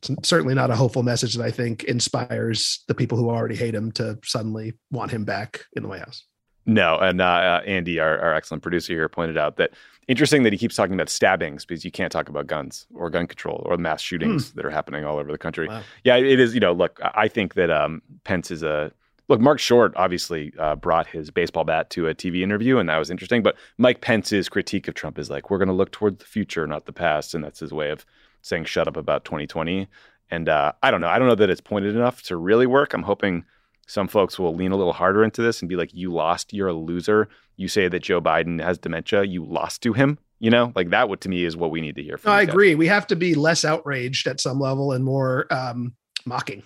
[0.00, 3.74] it's certainly not a hopeful message that I think inspires the people who already hate
[3.74, 6.24] him to suddenly want him back in the White House.
[6.66, 9.72] No, and uh, uh, Andy, our, our excellent producer here, pointed out that
[10.08, 13.26] interesting that he keeps talking about stabbings because you can't talk about guns or gun
[13.26, 15.68] control or mass shootings that are happening all over the country.
[15.68, 15.82] Wow.
[16.02, 16.54] Yeah, it is.
[16.54, 18.90] You know, look, I I think that um, Pence is a
[19.28, 19.40] look.
[19.40, 23.10] Mark Short obviously uh, brought his baseball bat to a TV interview, and that was
[23.10, 23.42] interesting.
[23.42, 26.66] But Mike Pence's critique of Trump is like, we're going to look toward the future,
[26.66, 28.06] not the past, and that's his way of
[28.40, 29.88] saying shut up about 2020.
[30.30, 31.08] And uh, I don't know.
[31.08, 32.94] I don't know that it's pointed enough to really work.
[32.94, 33.44] I'm hoping
[33.88, 36.68] some folks will lean a little harder into this and be like, you lost, you're
[36.68, 37.28] a loser.
[37.56, 40.18] You say that Joe Biden has dementia, you lost to him.
[40.38, 42.36] You know, like that would to me is what we need to hear from No,
[42.36, 42.52] I these guys.
[42.54, 42.74] agree.
[42.76, 46.62] We have to be less outraged at some level and more um, mocking.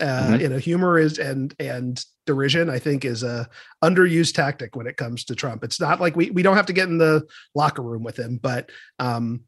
[0.00, 0.40] Uh, Mhm.
[0.40, 2.68] You know, humor is and and derision.
[2.68, 3.48] I think is a
[3.84, 5.62] underused tactic when it comes to Trump.
[5.64, 8.38] It's not like we we don't have to get in the locker room with him,
[8.42, 9.44] but um,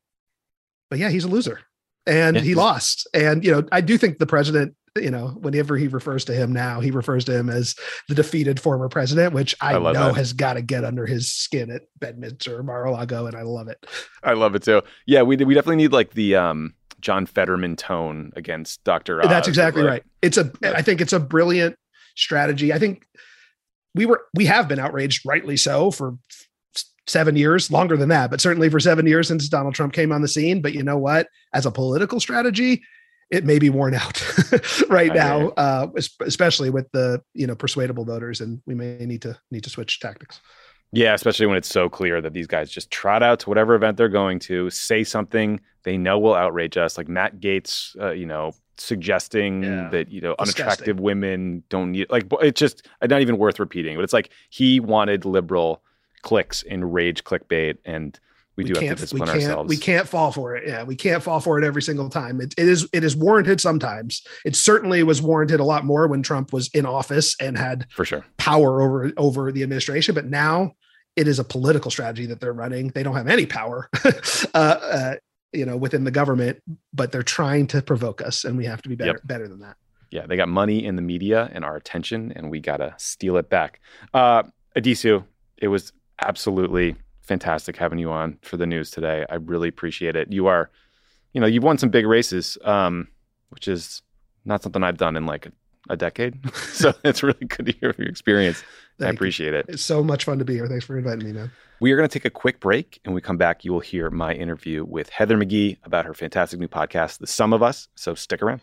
[0.88, 1.61] but yeah, he's a loser
[2.06, 2.42] and Yeah.
[2.42, 3.06] he lost.
[3.12, 4.74] And you know, I do think the president.
[4.97, 7.74] You know, whenever he refers to him now, he refers to him as
[8.09, 10.16] the defeated former president, which I, I know that.
[10.16, 13.84] has got to get under his skin at Bedminster, Mar-a-Lago, and I love it.
[14.22, 14.82] I love it too.
[15.07, 19.20] Yeah, we we definitely need like the um, John Fetterman tone against Dr.
[19.22, 20.03] That's exactly Like, right.
[20.22, 20.51] It's a.
[20.62, 21.76] I think it's a brilliant
[22.16, 22.72] strategy.
[22.72, 23.07] I think
[23.95, 26.16] we were we have been outraged, rightly so, for
[27.07, 30.22] seven years, longer than that, but certainly for seven years since Donald Trump came on
[30.22, 30.61] the scene.
[30.61, 31.28] But you know what?
[31.55, 32.82] As a political strategy,
[33.31, 34.22] it may be worn out
[34.89, 35.89] right I now, uh,
[36.20, 40.01] especially with the you know persuadable voters, and we may need to need to switch
[40.01, 40.41] tactics.
[40.93, 43.99] Yeah, especially when it's so clear that these guys just trot out to whatever event
[43.99, 48.24] they're going to, say something they know will outrage us, like Matt Gaetz, uh, you
[48.24, 49.89] know, suggesting Yeah.
[49.91, 50.64] that you know Disgusting.
[50.64, 53.97] unattractive women don't need like it's just not even worth repeating.
[53.97, 55.83] But it's like he wanted liberal
[56.22, 58.18] clicks and rage clickbait, and
[58.59, 59.68] we, do have to we discipline can't, ourselves.
[59.68, 60.66] We can't fall for it.
[60.66, 62.40] Yeah, we can't fall for it every single time.
[62.40, 64.26] It, it is it is warranted sometimes.
[64.44, 68.04] It certainly was warranted a lot more when Trump was in office and had for
[68.04, 68.24] sure.
[68.36, 70.12] power over over the administration.
[70.12, 70.72] But now
[71.14, 72.88] it is a political strategy that they're running.
[72.88, 74.09] They don't have any power, uh,
[74.54, 75.14] uh,
[75.52, 76.61] you know, within the government,
[76.92, 79.20] but they're trying to provoke us, and we have to be better Yep.
[79.24, 79.76] better than that.
[80.11, 83.48] Yeah, they got money in the media and our attention, and we gotta steal it
[83.48, 83.80] back.
[84.12, 84.42] Uh,
[84.76, 85.24] Addisu,
[85.59, 86.96] it was absolutely
[87.29, 89.24] fantastic having you on for the news today.
[89.29, 90.33] I really appreciate it.
[90.33, 90.70] You are,
[91.35, 93.07] you know, you've won some big races, um,
[93.51, 94.03] which is
[94.45, 95.53] not something I've done in like a,
[95.91, 96.41] a decade.
[96.72, 98.64] so it's really good to hear your experience.
[98.99, 99.16] I Thank you.
[99.18, 99.66] appreciate it.
[99.68, 100.66] It's so much fun to be here.
[100.66, 101.53] Thanks for inviting me, man.
[101.81, 102.99] We are going to take a quick break.
[103.05, 106.59] And we come back, you will hear my interview with Heather McGhee about her fantastic
[106.59, 107.87] new podcast, The Sum of Us.
[107.95, 108.62] So stick around.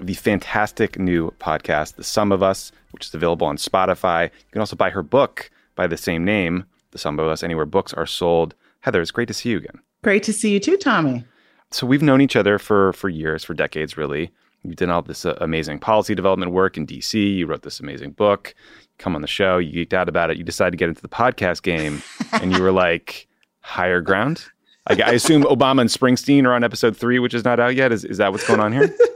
[0.00, 4.24] the fantastic new podcast, The Sum of Us, which is available on Spotify.
[4.24, 7.66] You can also buy her book by the same name, The Sum of Us, anywhere
[7.66, 8.54] books are sold.
[8.80, 9.80] Heather, it's great to see you again.
[10.02, 11.24] Great to see you too, Tommy.
[11.70, 14.30] So we've known each other for for years, for decades, really.
[14.62, 17.36] You've done all this uh, amazing policy development work in DC.
[17.36, 18.54] You wrote this amazing book.
[18.98, 19.58] Come on the show.
[19.58, 20.36] You geeked out about it.
[20.38, 23.26] You decided to get into the podcast game, and you were like,
[23.60, 24.44] Higher Ground.
[24.86, 27.92] I, I assume Obama and Springsteen are on episode three, which is not out yet.
[27.92, 28.94] Is, is that what's going on here?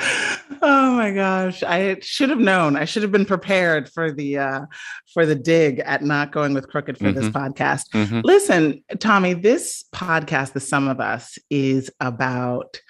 [0.00, 4.60] oh my gosh i should have known i should have been prepared for the uh
[5.12, 7.20] for the dig at not going with crooked for mm-hmm.
[7.20, 8.20] this podcast mm-hmm.
[8.24, 12.80] listen tommy this podcast the sum of us is about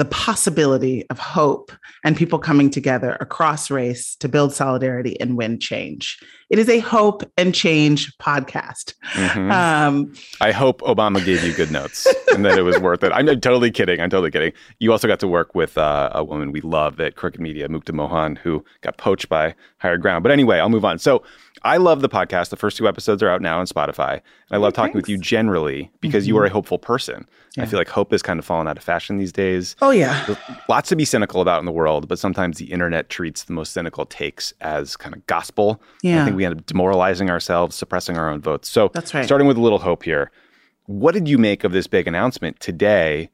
[0.00, 1.70] the possibility of hope
[2.04, 6.18] and people coming together across race to build solidarity and win change.
[6.48, 8.94] It is a hope and change podcast.
[9.12, 9.50] Mm-hmm.
[9.50, 13.12] Um, I hope Obama gave you good notes and that it was worth it.
[13.12, 14.00] I'm, I'm, totally kidding.
[14.00, 14.54] I'm totally kidding.
[14.78, 17.92] You also got to work with uh, a woman we love at Crooked Media, Mukta
[17.92, 20.22] Mohan, who got poached by Higher Ground.
[20.22, 20.98] But anyway, I'll move on.
[20.98, 21.22] So
[21.62, 22.50] I love the podcast.
[22.50, 24.14] The first two episodes are out now on Spotify.
[24.14, 25.08] And I love talking thanks.
[25.08, 26.28] with you generally because mm-hmm.
[26.28, 27.28] you are a hopeful person.
[27.56, 27.64] Yeah.
[27.64, 29.76] I feel like hope has kind of fallen out of fashion these days.
[29.82, 30.24] Oh, yeah.
[30.26, 30.38] There's
[30.68, 33.72] lots to be cynical about in the world, but sometimes the internet treats the most
[33.72, 35.82] cynical takes as kind of gospel.
[36.02, 36.22] Yeah.
[36.22, 38.68] I think we end up demoralizing ourselves, suppressing our own votes.
[38.68, 39.24] So, that's right.
[39.24, 40.30] Starting with a little hope here.
[40.86, 43.30] What did you make of this big announcement today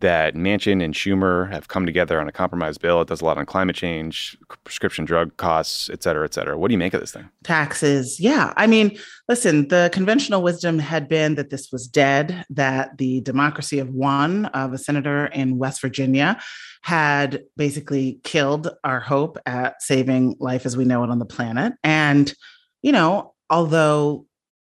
[0.00, 3.00] that Manchin and Schumer have come together on a compromise bill.
[3.00, 6.58] It does a lot on climate change, prescription drug costs, et cetera, et cetera.
[6.58, 7.28] What do you make of this thing?
[7.44, 8.18] Taxes.
[8.18, 8.52] Yeah.
[8.56, 8.98] I mean,
[9.28, 14.46] listen, the conventional wisdom had been that this was dead, that the democracy of one
[14.46, 16.40] of a senator in West Virginia
[16.82, 21.74] had basically killed our hope at saving life as we know it on the planet.
[21.84, 22.32] And,
[22.80, 24.24] you know, although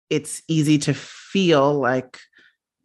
[0.09, 2.20] it's easy to feel like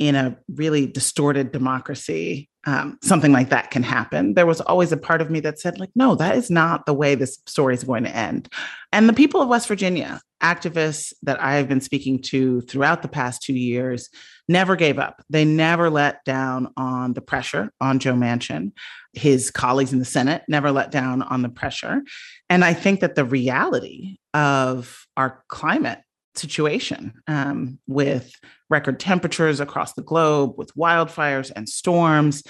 [0.01, 4.33] in a really distorted democracy, um, something like that can happen.
[4.33, 6.93] There was always a part of me that said, like, no, that is not the
[6.93, 8.49] way this story is going to end.
[8.91, 13.07] And the people of West Virginia, activists that I have been speaking to throughout the
[13.07, 14.09] past two years,
[14.49, 15.21] never gave up.
[15.29, 18.71] They never let down on the pressure on Joe Manchin.
[19.13, 22.01] His colleagues in the Senate never let down on the pressure.
[22.49, 25.99] And I think that the reality of our climate
[26.35, 28.33] situation um, with
[28.69, 32.43] record temperatures across the globe, with wildfires and storms,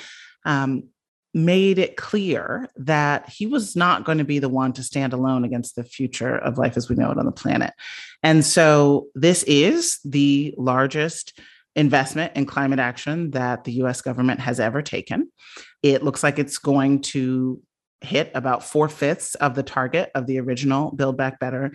[0.45, 0.83] um,
[1.33, 5.45] made it clear that he was not going to be the one to stand alone
[5.45, 7.71] against the future of life as we know it on the planet.
[8.21, 11.39] And so, this is the largest
[11.75, 15.31] investment in climate action that the US government has ever taken.
[15.81, 17.61] It looks like it's going to
[18.01, 21.71] hit about four fifths of the target of the original Build Back Better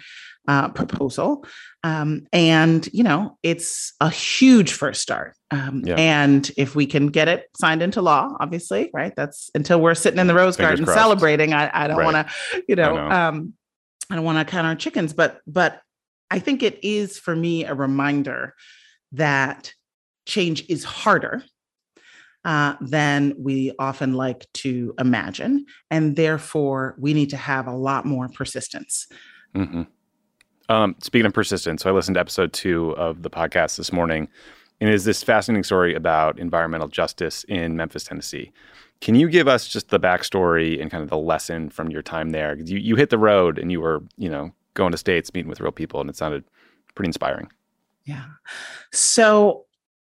[0.48, 1.44] uh, proposal.
[1.84, 5.36] Um, and, you know, it's a huge first start.
[5.52, 5.94] Um, yeah.
[5.94, 9.14] And if we can get it signed into law, obviously, right?
[9.16, 10.98] That's until we're sitting in the rose Fingers garden crossed.
[10.98, 11.52] celebrating.
[11.52, 12.12] I, I don't right.
[12.12, 13.14] want to, you know, I, know.
[13.14, 13.52] Um,
[14.10, 15.80] I don't want to count our chickens, but, but
[16.30, 18.54] I think it is for me a reminder
[19.12, 19.72] that
[20.26, 21.44] change is harder
[22.46, 25.66] uh, than we often like to imagine.
[25.90, 29.08] And therefore, we need to have a lot more persistence.
[29.54, 29.82] Mm-hmm.
[30.68, 34.28] Um, speaking of persistence, so I listened to episode two of the podcast this morning,
[34.80, 38.52] and it is this fascinating story about environmental justice in Memphis, Tennessee.
[39.00, 42.30] Can you give us just the backstory and kind of the lesson from your time
[42.30, 42.56] there?
[42.56, 45.60] You, you hit the road and you were, you know, going to states, meeting with
[45.60, 46.44] real people, and it sounded
[46.94, 47.50] pretty inspiring.
[48.04, 48.24] Yeah.
[48.92, 49.65] So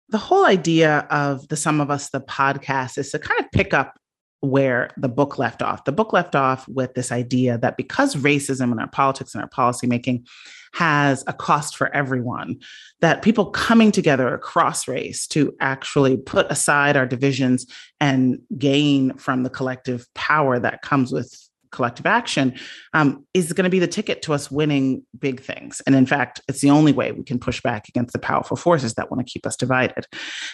[0.09, 3.73] the whole idea of the Sum of Us, the podcast, is to kind of pick
[3.73, 3.99] up
[4.41, 5.85] where the book left off.
[5.85, 9.49] The book left off with this idea that because racism in our politics and our
[9.49, 10.25] policymaking
[10.73, 12.57] has a cost for everyone,
[13.01, 17.65] that people coming together across race to actually put aside our divisions
[17.99, 21.44] and gain from the collective power that comes with
[21.75, 22.55] collective action
[22.93, 25.81] um, is going to be the ticket to us winning big things.
[25.85, 28.93] And in fact, it's the only way we can push back against the powerful forces
[28.95, 30.07] that want to keep us divided.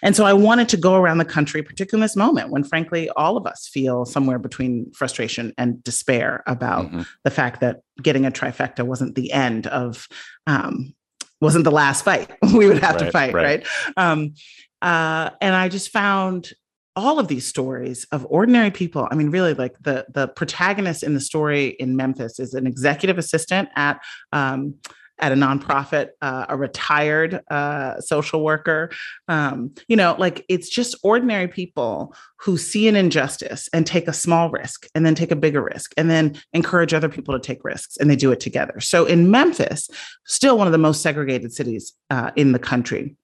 [0.03, 3.09] And so I wanted to go around the country, particularly in this moment when, frankly,
[3.11, 7.01] all of us feel somewhere between frustration and despair about mm-hmm.
[7.23, 10.07] the fact that getting a trifecta wasn't the end of.
[10.47, 10.93] Um,
[11.39, 13.43] wasn't the last fight we would have right, to fight, right?
[13.43, 13.67] right?
[13.97, 14.35] Um,
[14.79, 16.53] uh, and I just found
[16.95, 21.13] all of these stories of ordinary people i mean really like the the protagonist in
[21.13, 24.01] the story in memphis is an executive assistant at
[24.33, 24.75] um,
[25.21, 28.89] at a nonprofit, uh, a retired uh, social worker.
[29.27, 34.13] Um, you know, like it's just ordinary people who see an injustice and take a
[34.13, 37.63] small risk and then take a bigger risk and then encourage other people to take
[37.63, 38.79] risks and they do it together.
[38.79, 39.89] So in Memphis,
[40.25, 43.15] still one of the most segregated cities uh, in the country,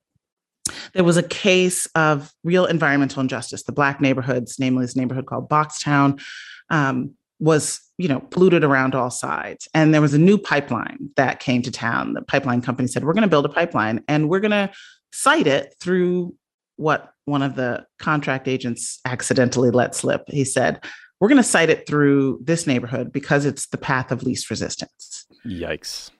[0.94, 3.64] there was a case of real environmental injustice.
[3.64, 6.22] The black neighborhoods, namely this neighborhood called Boxtown,
[6.70, 9.68] um, was you know polluted around all sides.
[9.74, 12.14] And there was a new pipeline that came to town.
[12.14, 14.72] The pipeline company said, "We're going to build a pipeline, and we're going to
[15.12, 16.36] site it through
[16.76, 20.84] what one of the contract agents accidentally let slip." He said,
[21.20, 25.26] "We're going to site it through this neighborhood because it's the path of least resistance."
[25.46, 26.12] Yikes!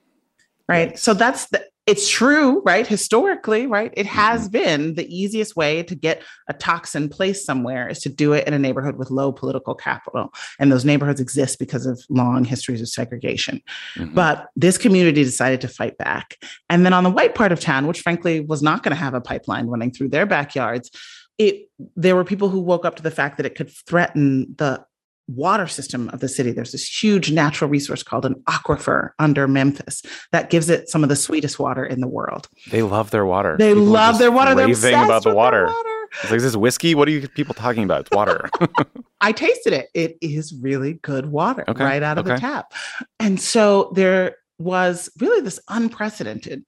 [0.68, 0.92] Right.
[0.92, 0.98] Yikes.
[0.98, 2.86] So that's the it's true, right?
[2.86, 3.94] Historically, right?
[3.96, 4.52] It has mm-hmm.
[4.52, 8.52] been the easiest way to get a toxin placed somewhere is to do it in
[8.52, 10.34] a neighborhood with low political capital.
[10.60, 13.62] And those neighborhoods exist because of long histories of segregation.
[13.96, 14.14] Mm-hmm.
[14.14, 16.36] But this community decided to fight back.
[16.68, 19.14] And then on the white part of town, which frankly was not going to have
[19.14, 20.90] a pipeline running through their backyards,
[21.38, 24.84] it there were people who woke up to the fact that it could threaten the
[25.28, 26.52] water system of the city.
[26.52, 30.02] There's this huge natural resource called an aquifer under Memphis
[30.32, 32.48] that gives it some of the sweetest water in the world.
[32.70, 33.56] They love their water.
[33.58, 34.54] They people love their water.
[34.54, 35.66] They're obsessed about the water.
[35.66, 35.88] water.
[36.22, 36.94] It's like, is this whiskey?
[36.94, 38.02] What are you people talking about?
[38.02, 38.48] It's water.
[39.20, 39.88] I tasted it.
[39.94, 41.84] It is really good water okay.
[41.84, 42.36] right out of okay.
[42.36, 42.72] the tap.
[43.20, 46.64] And so there was really this unprecedented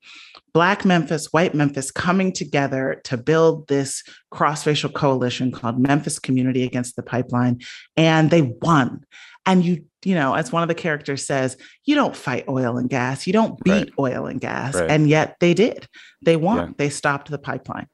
[0.53, 6.63] Black Memphis, white Memphis coming together to build this cross racial coalition called Memphis Community
[6.63, 7.61] Against the Pipeline.
[7.97, 9.05] And they won.
[9.47, 12.89] And you, you know, as one of the characters says, you don't fight oil and
[12.89, 13.93] gas, you don't beat right.
[13.99, 14.75] oil and gas.
[14.75, 14.91] Right.
[14.91, 15.89] And yet they did.
[16.23, 16.59] They won.
[16.59, 16.73] Yeah.
[16.77, 17.87] They stopped the pipeline.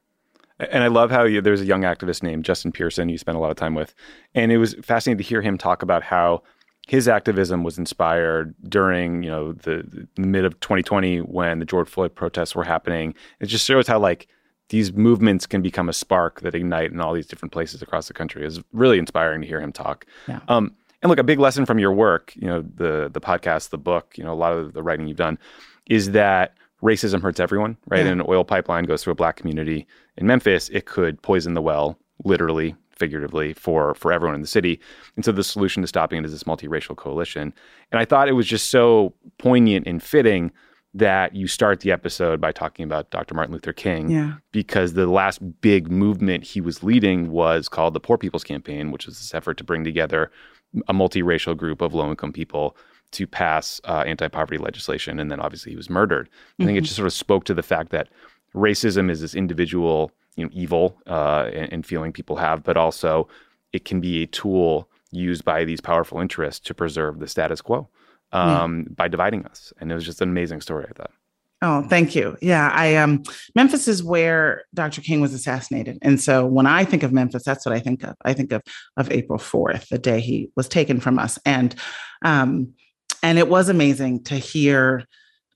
[0.59, 3.39] And I love how you, there's a young activist named Justin Pearson you spent a
[3.39, 3.93] lot of time with.
[4.33, 6.41] And it was fascinating to hear him talk about how
[6.87, 11.87] his activism was inspired during you know the, the, mid of 2020 when the George
[11.87, 13.13] Floyd protests were happening.
[13.39, 14.27] It just shows how like
[14.69, 18.13] these movements can become a spark that ignite in all these different places across the
[18.13, 18.45] country.
[18.45, 20.05] It's really inspiring to hear him talk.
[20.27, 20.39] Yeah.
[20.47, 23.77] Um, and look, a big lesson from your work, you know, the the podcast, the
[23.77, 25.37] book, you know, a lot of the writing you've done,
[25.89, 27.99] is that racism hurts everyone, right?
[27.99, 28.11] Yeah.
[28.11, 29.85] And an oil pipeline goes through a black community
[30.17, 34.79] in Memphis, it could poison the well, literally, figuratively for for everyone in the city.
[35.15, 37.53] And so the solution to stopping it is this multiracial coalition.
[37.91, 40.51] And I thought it was just so poignant and fitting
[40.93, 43.35] that you start the episode by talking about Dr.
[43.35, 44.33] Martin Luther King yeah.
[44.51, 49.05] because the last big movement he was leading was called the Poor People's Campaign, which
[49.05, 50.31] was this effort to bring together
[50.87, 52.75] a multiracial group of low-income people
[53.11, 55.19] to pass uh, anti-poverty legislation.
[55.19, 56.29] And then obviously he was murdered.
[56.29, 56.63] Mm-hmm.
[56.63, 56.85] I think it mm-hmm.
[56.85, 58.09] just sort of spoke to the fact that
[58.55, 63.27] racism is this individual you know evil uh, and, and, feeling people have, but also
[63.73, 67.89] it can be a tool used by these powerful interests to preserve the status quo
[68.31, 68.93] um, yeah.
[68.95, 69.73] by dividing us.
[69.79, 70.85] And it was just an amazing story.
[70.89, 71.11] I thought.
[71.63, 72.37] Oh, thank you.
[72.39, 73.23] Yeah, I um
[73.55, 75.01] Memphis is where Dr.
[75.01, 75.97] King was assassinated.
[76.03, 78.15] And so when I think of Memphis, that's what I think of.
[78.23, 78.61] I think of
[78.95, 81.39] of April 4th, the day he was taken from us.
[81.45, 81.73] And
[82.23, 82.73] um
[83.23, 85.03] and it was amazing to hear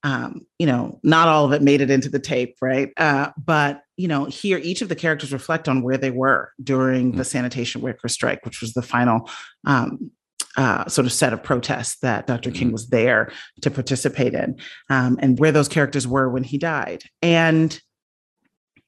[0.04, 2.92] um, you know, not all of it made it into the tape, right?
[2.98, 7.12] Uh, but you know, here each of the characters reflect on where they were during
[7.12, 7.26] the mm.
[7.26, 9.30] sanitation worker strike, which was the final
[9.66, 10.12] um,
[10.58, 12.50] uh, sort of set of protests that Dr.
[12.50, 12.60] Mm-hmm.
[12.60, 13.32] King was there
[13.62, 14.58] to participate in,
[14.90, 17.04] um, and where those characters were when he died.
[17.22, 17.80] And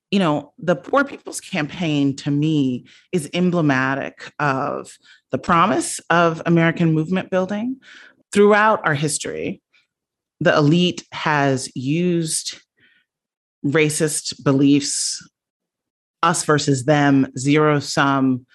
[0.09, 4.95] you know, the Poor People's Campaign to me is emblematic of
[5.31, 7.77] the promise of American movement building
[8.31, 9.62] throughout our history
[10.39, 12.59] the elite has used
[13.65, 15.25] racist beliefs,
[16.21, 18.45] us versus them, zero sum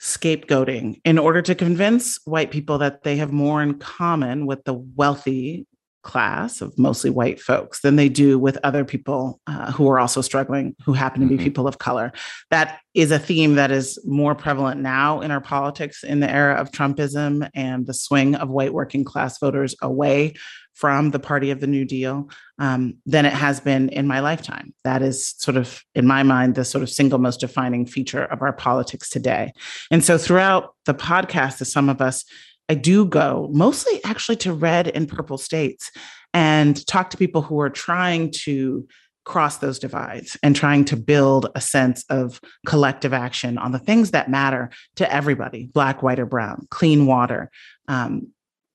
[0.00, 4.74] scapegoating in order to convince white people that they have more in common with the
[4.74, 5.66] wealthy
[6.06, 10.20] class of mostly white folks than they do with other people uh, who are also
[10.20, 11.44] struggling, who happen to be mm-hmm.
[11.44, 12.12] people of color.
[12.50, 16.54] That is a theme that is more prevalent now in our politics in the era
[16.54, 20.34] of Trumpism and the swing of white working class voters away
[20.74, 24.74] from the party of the New Deal um, than it has been in my lifetime.
[24.84, 28.42] That is sort of, in my mind, the sort of single most defining feature of
[28.42, 29.52] our politics today.
[29.90, 32.24] And so throughout the podcast, as some of us
[32.68, 35.90] I do go mostly actually to red and purple states
[36.34, 38.86] and talk to people who are trying to
[39.24, 44.12] cross those divides and trying to build a sense of collective action on the things
[44.12, 47.50] that matter to everybody black white or brown clean water
[47.88, 48.28] um,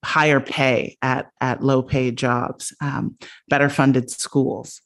[0.03, 3.17] higher pay at, at low paid jobs um,
[3.47, 4.81] better funded schools.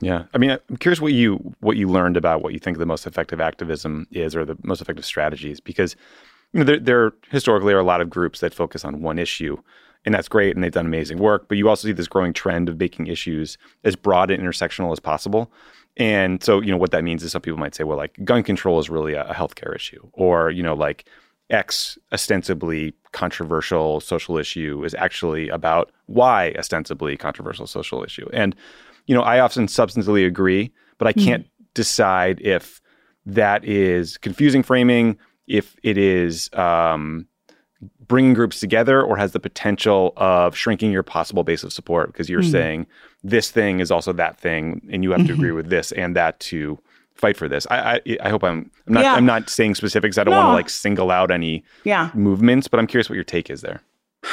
[0.00, 0.24] Yeah.
[0.32, 3.06] I mean i'm curious what you what you learned about what you think the most
[3.06, 5.94] effective activism is or the most effective strategies because
[6.54, 9.56] you know, there, there historically are a lot of groups that focus on one issue,
[10.04, 11.48] and that's great, and they've done amazing work.
[11.48, 15.00] But you also see this growing trend of making issues as broad and intersectional as
[15.00, 15.50] possible.
[15.96, 18.44] And so, you know, what that means is some people might say, well, like gun
[18.44, 21.06] control is really a, a healthcare issue, or you know, like
[21.50, 28.28] X ostensibly controversial social issue is actually about Y ostensibly controversial social issue.
[28.32, 28.54] And
[29.06, 31.20] you know, I often substantively agree, but I hmm.
[31.20, 31.64] can't mm-hmm.
[31.74, 32.80] decide if
[33.26, 37.26] that is confusing framing if it is um,
[38.06, 42.28] bringing groups together or has the potential of shrinking your possible base of support because
[42.28, 42.50] you're mm-hmm.
[42.50, 42.86] saying
[43.22, 45.56] this thing is also that thing and you have to agree mm-hmm.
[45.56, 46.78] with this and that to
[47.14, 47.66] fight for this.
[47.70, 49.14] I I, I hope I'm I'm not yeah.
[49.14, 50.18] I'm not saying specifics.
[50.18, 50.38] I don't no.
[50.38, 52.10] want to like single out any yeah.
[52.14, 53.82] movements, but I'm curious what your take is there.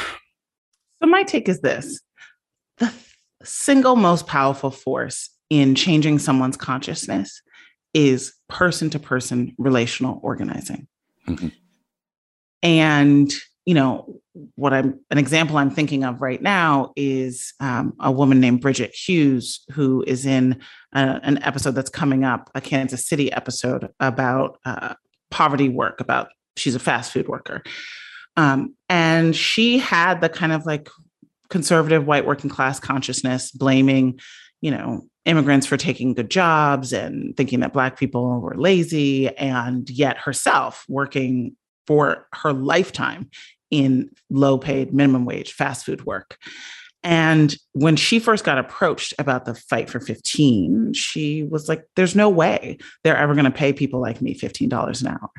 [1.02, 2.00] So my take is this.
[2.78, 2.94] The
[3.42, 7.42] single most powerful force in changing someone's consciousness
[7.92, 10.86] is person to person relational organizing.
[11.28, 11.48] Mm-hmm.
[12.62, 13.32] And,
[13.64, 14.20] you know,
[14.54, 18.94] what I'm an example I'm thinking of right now is um, a woman named Bridget
[18.94, 20.60] Hughes, who is in
[20.94, 24.94] uh, an episode that's coming up, a Kansas City episode about uh,
[25.30, 27.62] poverty work, about she's a fast food worker.
[28.36, 30.88] Um, and she had the kind of like
[31.50, 34.18] conservative white working class consciousness blaming,
[34.62, 39.88] you know, immigrants for taking good jobs and thinking that black people were lazy and
[39.88, 41.56] yet herself working
[41.86, 43.30] for her lifetime
[43.70, 46.36] in low paid minimum wage fast food work.
[47.04, 52.14] And when she first got approached about the fight for 15 she was like there's
[52.14, 55.30] no way they're ever going to pay people like me $15 an hour.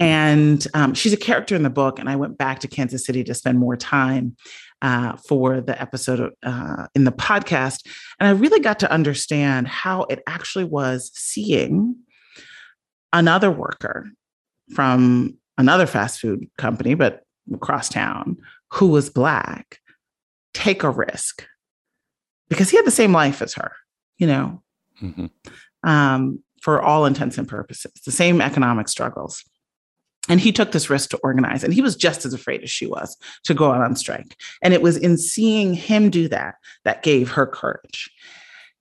[0.00, 3.22] And um, she's a character in the book and i went back to kansas city
[3.24, 4.36] to spend more time
[4.84, 7.86] uh, for the episode uh, in the podcast.
[8.20, 11.96] And I really got to understand how it actually was seeing
[13.10, 14.06] another worker
[14.74, 17.22] from another fast food company, but
[17.54, 18.36] across town,
[18.74, 19.78] who was Black,
[20.52, 21.46] take a risk
[22.50, 23.72] because he had the same life as her,
[24.18, 24.62] you know,
[25.02, 25.26] mm-hmm.
[25.82, 29.44] um, for all intents and purposes, the same economic struggles.
[30.28, 32.86] And he took this risk to organize, and he was just as afraid as she
[32.86, 34.36] was to go out on strike.
[34.62, 36.54] And it was in seeing him do that
[36.84, 38.10] that gave her courage.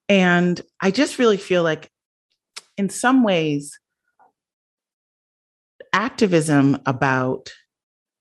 [0.07, 1.89] And I just really feel like,
[2.77, 3.77] in some ways,
[5.91, 7.53] activism about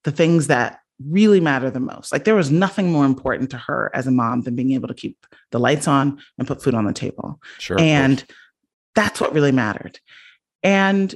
[0.03, 2.11] the things that really matter the most.
[2.11, 4.93] Like there was nothing more important to her as a mom than being able to
[4.93, 7.39] keep the lights on and put food on the table.
[7.57, 7.79] Sure.
[7.79, 8.23] And
[8.95, 9.99] that's what really mattered.
[10.61, 11.15] And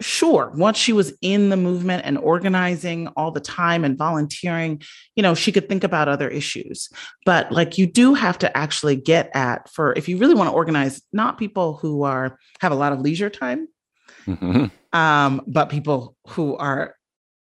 [0.00, 4.82] sure once she was in the movement and organizing all the time and volunteering
[5.14, 6.90] you know she could think about other issues
[7.24, 10.54] but like you do have to actually get at for if you really want to
[10.54, 13.68] organize not people who are have a lot of leisure time
[14.26, 14.66] mm-hmm.
[14.98, 16.95] um, but people who are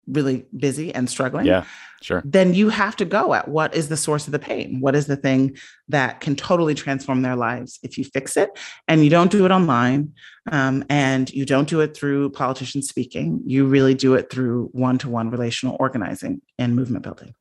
[0.09, 1.65] really busy and struggling yeah
[2.01, 2.23] Sure.
[2.25, 4.81] Then you have to go at what is the source of the pain?
[4.81, 5.57] What is the thing
[5.89, 8.57] that can totally transform their lives if you fix it?
[8.87, 10.13] And you don't do it online
[10.53, 13.43] um, and you don't do it through politicians speaking.
[13.45, 17.35] You really do it through one to one relational organizing and movement building.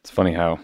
[0.00, 0.58] It's funny how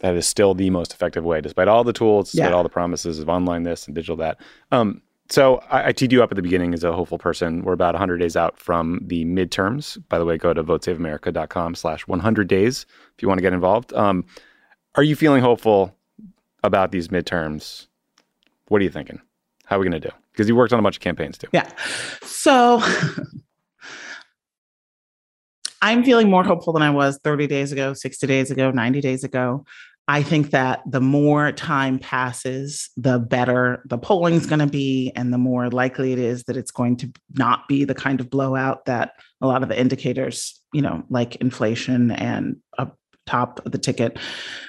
[0.00, 2.56] that is still the most effective way, despite all the tools, despite yeah.
[2.56, 4.38] all the promises of online this and digital that.
[4.70, 7.62] Um, so I, I, teed you up at the beginning as a hopeful person.
[7.62, 9.98] We're about 100 days out from the midterms.
[10.08, 13.92] By the way, go to votesaveamerica.com slash 100 days if you want to get involved.
[13.94, 14.24] Um,
[14.94, 15.94] are you feeling hopeful
[16.62, 17.88] about these midterms?
[18.68, 19.20] What are you thinking?
[19.64, 20.14] How are we going to do?
[20.32, 21.48] Because you worked on a bunch of campaigns too.
[21.52, 21.68] Yeah.
[22.22, 22.80] So
[25.82, 29.24] I'm feeling more hopeful than I was 30 days ago, 60 days ago, 90 days
[29.24, 29.64] ago.
[30.08, 35.32] I think that the more time passes, the better the polling's going to be, and
[35.32, 38.84] the more likely it is that it's going to not be the kind of blowout
[38.84, 42.56] that a lot of the indicators, you know, like inflation and
[43.26, 44.18] top of the ticket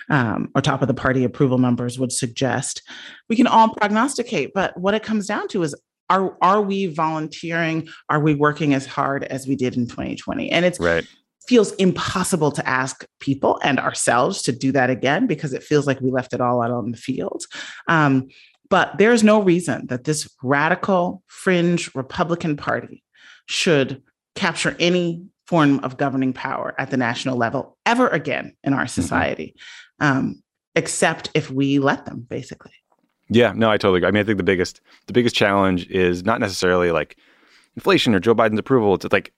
[0.10, 2.82] um, or top of the party approval numbers would suggest.
[3.30, 5.76] We can all prognosticate, but what it comes down to is
[6.10, 7.88] are are we volunteering?
[8.10, 10.52] Are we working as hard as we did in 2020?
[10.52, 11.06] And it's right
[11.48, 16.02] feels impossible to ask people and ourselves to do that again because it feels like
[16.02, 17.46] we left it all out on the field.
[17.88, 18.28] Um,
[18.70, 23.04] but there's no reason that this radical fringe Republican Party
[23.46, 24.02] should
[24.36, 29.02] capture any form of governing power at the national level ever again in our mm-hmm.
[29.02, 29.56] society,
[30.02, 30.18] mm-hmm.
[30.18, 30.44] um,
[30.76, 32.74] except if we let them, basically.
[33.30, 34.08] Yeah, no, I totally agree.
[34.08, 37.18] I mean, I think the biggest the biggest challenge is not necessarily like
[37.76, 38.96] inflation or Joe Biden's approval.
[38.96, 39.34] It's like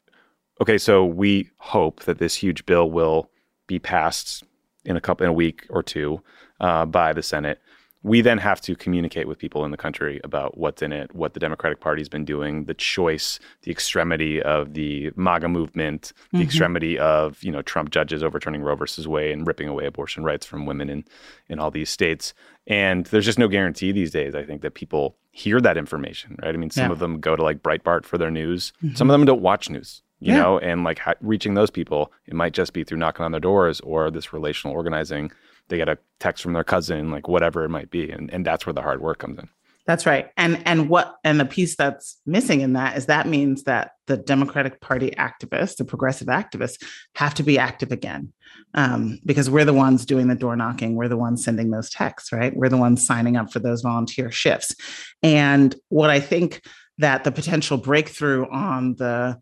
[0.61, 3.29] okay, so we hope that this huge bill will
[3.67, 4.43] be passed
[4.85, 6.21] in a couple in a week or two
[6.59, 7.59] uh, by the Senate.
[8.01, 11.33] We then have to communicate with people in the country about what's in it, what
[11.33, 16.43] the Democratic Party's been doing, the choice, the extremity of the MAGA movement, the mm-hmm.
[16.43, 20.45] extremity of you know Trump judges overturning Roe versus Wade and ripping away abortion rights
[20.45, 21.03] from women in
[21.49, 22.33] in all these states.
[22.67, 24.33] And there's just no guarantee these days.
[24.33, 26.53] I think that people hear that information, right?
[26.53, 26.91] I mean, some yeah.
[26.93, 28.71] of them go to like Breitbart for their news.
[28.81, 28.95] Mm-hmm.
[28.95, 30.41] Some of them don't watch news you yeah.
[30.41, 33.79] know, and like reaching those people, it might just be through knocking on their doors
[33.81, 35.31] or this relational organizing.
[35.69, 38.65] They get a text from their cousin, like whatever it might be, and and that's
[38.65, 39.49] where the hard work comes in.
[39.89, 40.29] That's right.
[40.37, 44.17] And and what and the piece that's missing in that is that means that the
[44.17, 46.83] Democratic Party activists, the progressive activists,
[47.15, 48.31] have to be active again.
[48.75, 52.31] Um, because we're the ones doing the door knocking, we're the ones sending those texts,
[52.31, 52.55] right?
[52.55, 54.75] We're the ones signing up for those volunteer shifts.
[55.23, 56.61] And what I think
[56.99, 59.39] that the potential breakthrough on the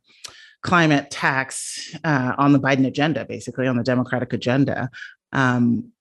[0.62, 4.89] climate tax uh, on the Biden agenda, basically on the Democratic agenda,
[5.34, 5.91] um,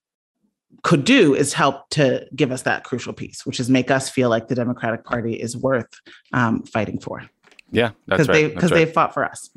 [0.82, 4.28] could do is help to give us that crucial piece, which is make us feel
[4.28, 5.88] like the Democratic Party is worth
[6.32, 7.22] um, fighting for.
[7.72, 8.54] Yeah, that's right.
[8.54, 8.86] Because they, right.
[8.86, 9.50] they fought for us.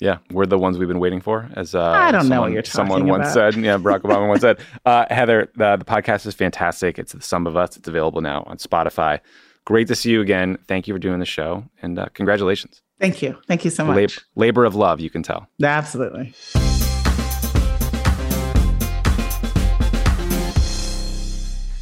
[0.00, 1.48] Yeah, we're the ones we've been waiting for.
[1.54, 3.54] As uh, I don't someone, know what you're talking Someone once about.
[3.54, 4.58] said, yeah, Barack Obama once said.
[4.84, 6.98] Uh, Heather, the, the podcast is fantastic.
[6.98, 7.76] It's the sum of us.
[7.76, 9.20] It's available now on Spotify.
[9.64, 10.58] Great to see you again.
[10.66, 12.82] Thank you for doing the show, and uh, congratulations.
[13.02, 13.36] Thank you.
[13.48, 13.96] Thank you so much.
[13.96, 15.48] Labor, labor of love, you can tell.
[15.60, 16.32] Absolutely.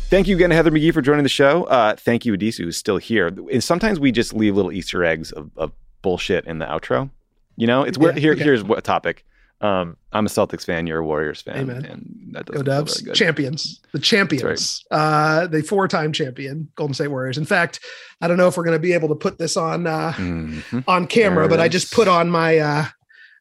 [0.08, 1.64] Thank you again, Heather McGhee, for joining the show.
[1.64, 3.26] Uh, thank you, Addisu, who's still here.
[3.26, 7.10] And sometimes we just leave little Easter eggs of, of bullshit in the outro.
[7.56, 8.32] You know, it's yeah, here.
[8.32, 8.42] Okay.
[8.42, 9.26] Here's what topic.
[9.60, 10.86] Um, I'm a Celtics fan.
[10.86, 11.58] You're a Warriors fan.
[11.58, 11.84] Amen.
[11.84, 13.02] And that Go Dubs.
[13.12, 13.80] Champions.
[13.92, 14.84] The champions.
[14.90, 14.98] Right.
[14.98, 17.36] Uh, the four-time champion Golden State Warriors.
[17.36, 17.80] In fact,
[18.20, 20.80] I don't know if we're going to be able to put this on uh, mm-hmm.
[20.86, 22.86] on camera, but I just put on my uh,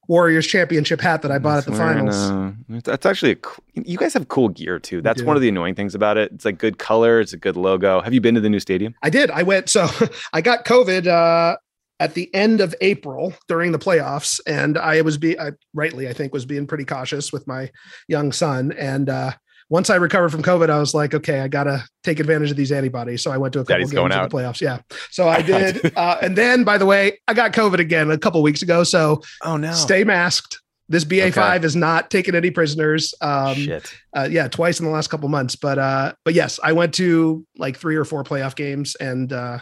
[0.09, 2.34] Warriors championship hat that I bought at the finals.
[2.67, 3.38] That's actually a
[3.76, 5.01] you guys have cool gear too.
[5.01, 6.32] That's one of the annoying things about it.
[6.34, 7.22] It's like good color.
[7.22, 8.01] It's a good logo.
[8.01, 8.95] Have you been to the new stadium?
[9.03, 9.30] I did.
[9.30, 9.70] I went.
[9.70, 9.88] So
[10.34, 11.57] I got COVID uh,
[11.99, 16.13] at the end of April during the playoffs, and I was be I, rightly I
[16.13, 17.69] think was being pretty cautious with my
[18.07, 19.31] young son, and uh,
[19.69, 22.71] once I recovered from COVID, I was like, okay, I gotta take advantage of these
[22.71, 23.21] antibodies.
[23.21, 24.61] So I went to a couple Daddy's games in the playoffs.
[24.61, 24.79] Yeah.
[25.11, 25.95] So I did.
[25.95, 28.83] uh, and then, by the way, I got COVID again a couple weeks ago.
[28.83, 30.59] So oh no, stay masked.
[30.91, 31.67] This BA five okay.
[31.67, 33.13] is not taking any prisoners.
[33.21, 33.93] Um, Shit.
[34.15, 35.55] Uh, yeah, twice in the last couple months.
[35.55, 39.59] But uh, but yes, I went to like three or four playoff games, and uh,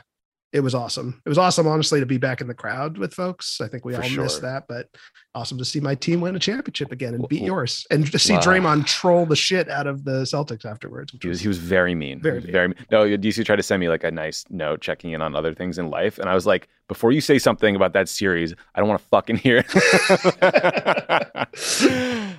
[0.54, 1.22] it was awesome.
[1.26, 3.60] It was awesome, honestly, to be back in the crowd with folks.
[3.60, 4.24] I think we For all sure.
[4.24, 4.88] missed that, but
[5.36, 8.34] awesome to see my team win a championship again and beat yours, and to see
[8.34, 8.40] wow.
[8.40, 11.14] Draymond troll the shit out of the Celtics afterwards.
[11.22, 12.22] He was he was very mean.
[12.22, 12.52] Very, mean.
[12.52, 12.78] very mean.
[12.92, 15.78] No, DC tried to send me like a nice note checking in on other things
[15.78, 18.88] in life, and I was like, before you say something about that series, I don't
[18.88, 19.76] want to fucking hear it.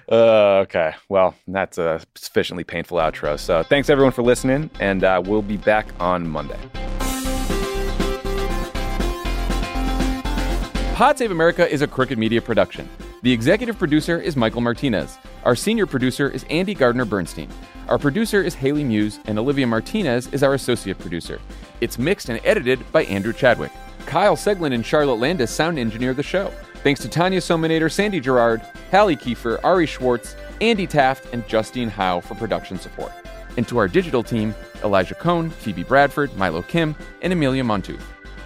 [0.11, 0.17] uh,
[0.63, 3.39] okay, well, that's a sufficiently painful outro.
[3.39, 6.59] So thanks everyone for listening, and uh, we'll be back on Monday.
[10.99, 12.89] Pod Save America is a Crooked Media production.
[13.23, 15.17] The executive producer is Michael Martinez.
[15.45, 17.49] Our senior producer is Andy Gardner Bernstein.
[17.87, 21.41] Our producer is Haley Muse, and Olivia Martinez is our associate producer.
[21.81, 23.71] It's mixed and edited by Andrew Chadwick.
[24.07, 26.53] Kyle Seglin and Charlotte Landes sound engineer the show.
[26.83, 32.19] Thanks to Tanya Somanader, Sandy Girard, Hallie Kiefer, Ari Schwartz, Andy Taft, and Justine Howe
[32.19, 33.13] for production support.
[33.57, 38.03] And to our digital team, Elijah Cone, Phoebe Bradford, Milo Kim, and Amelia Montooth.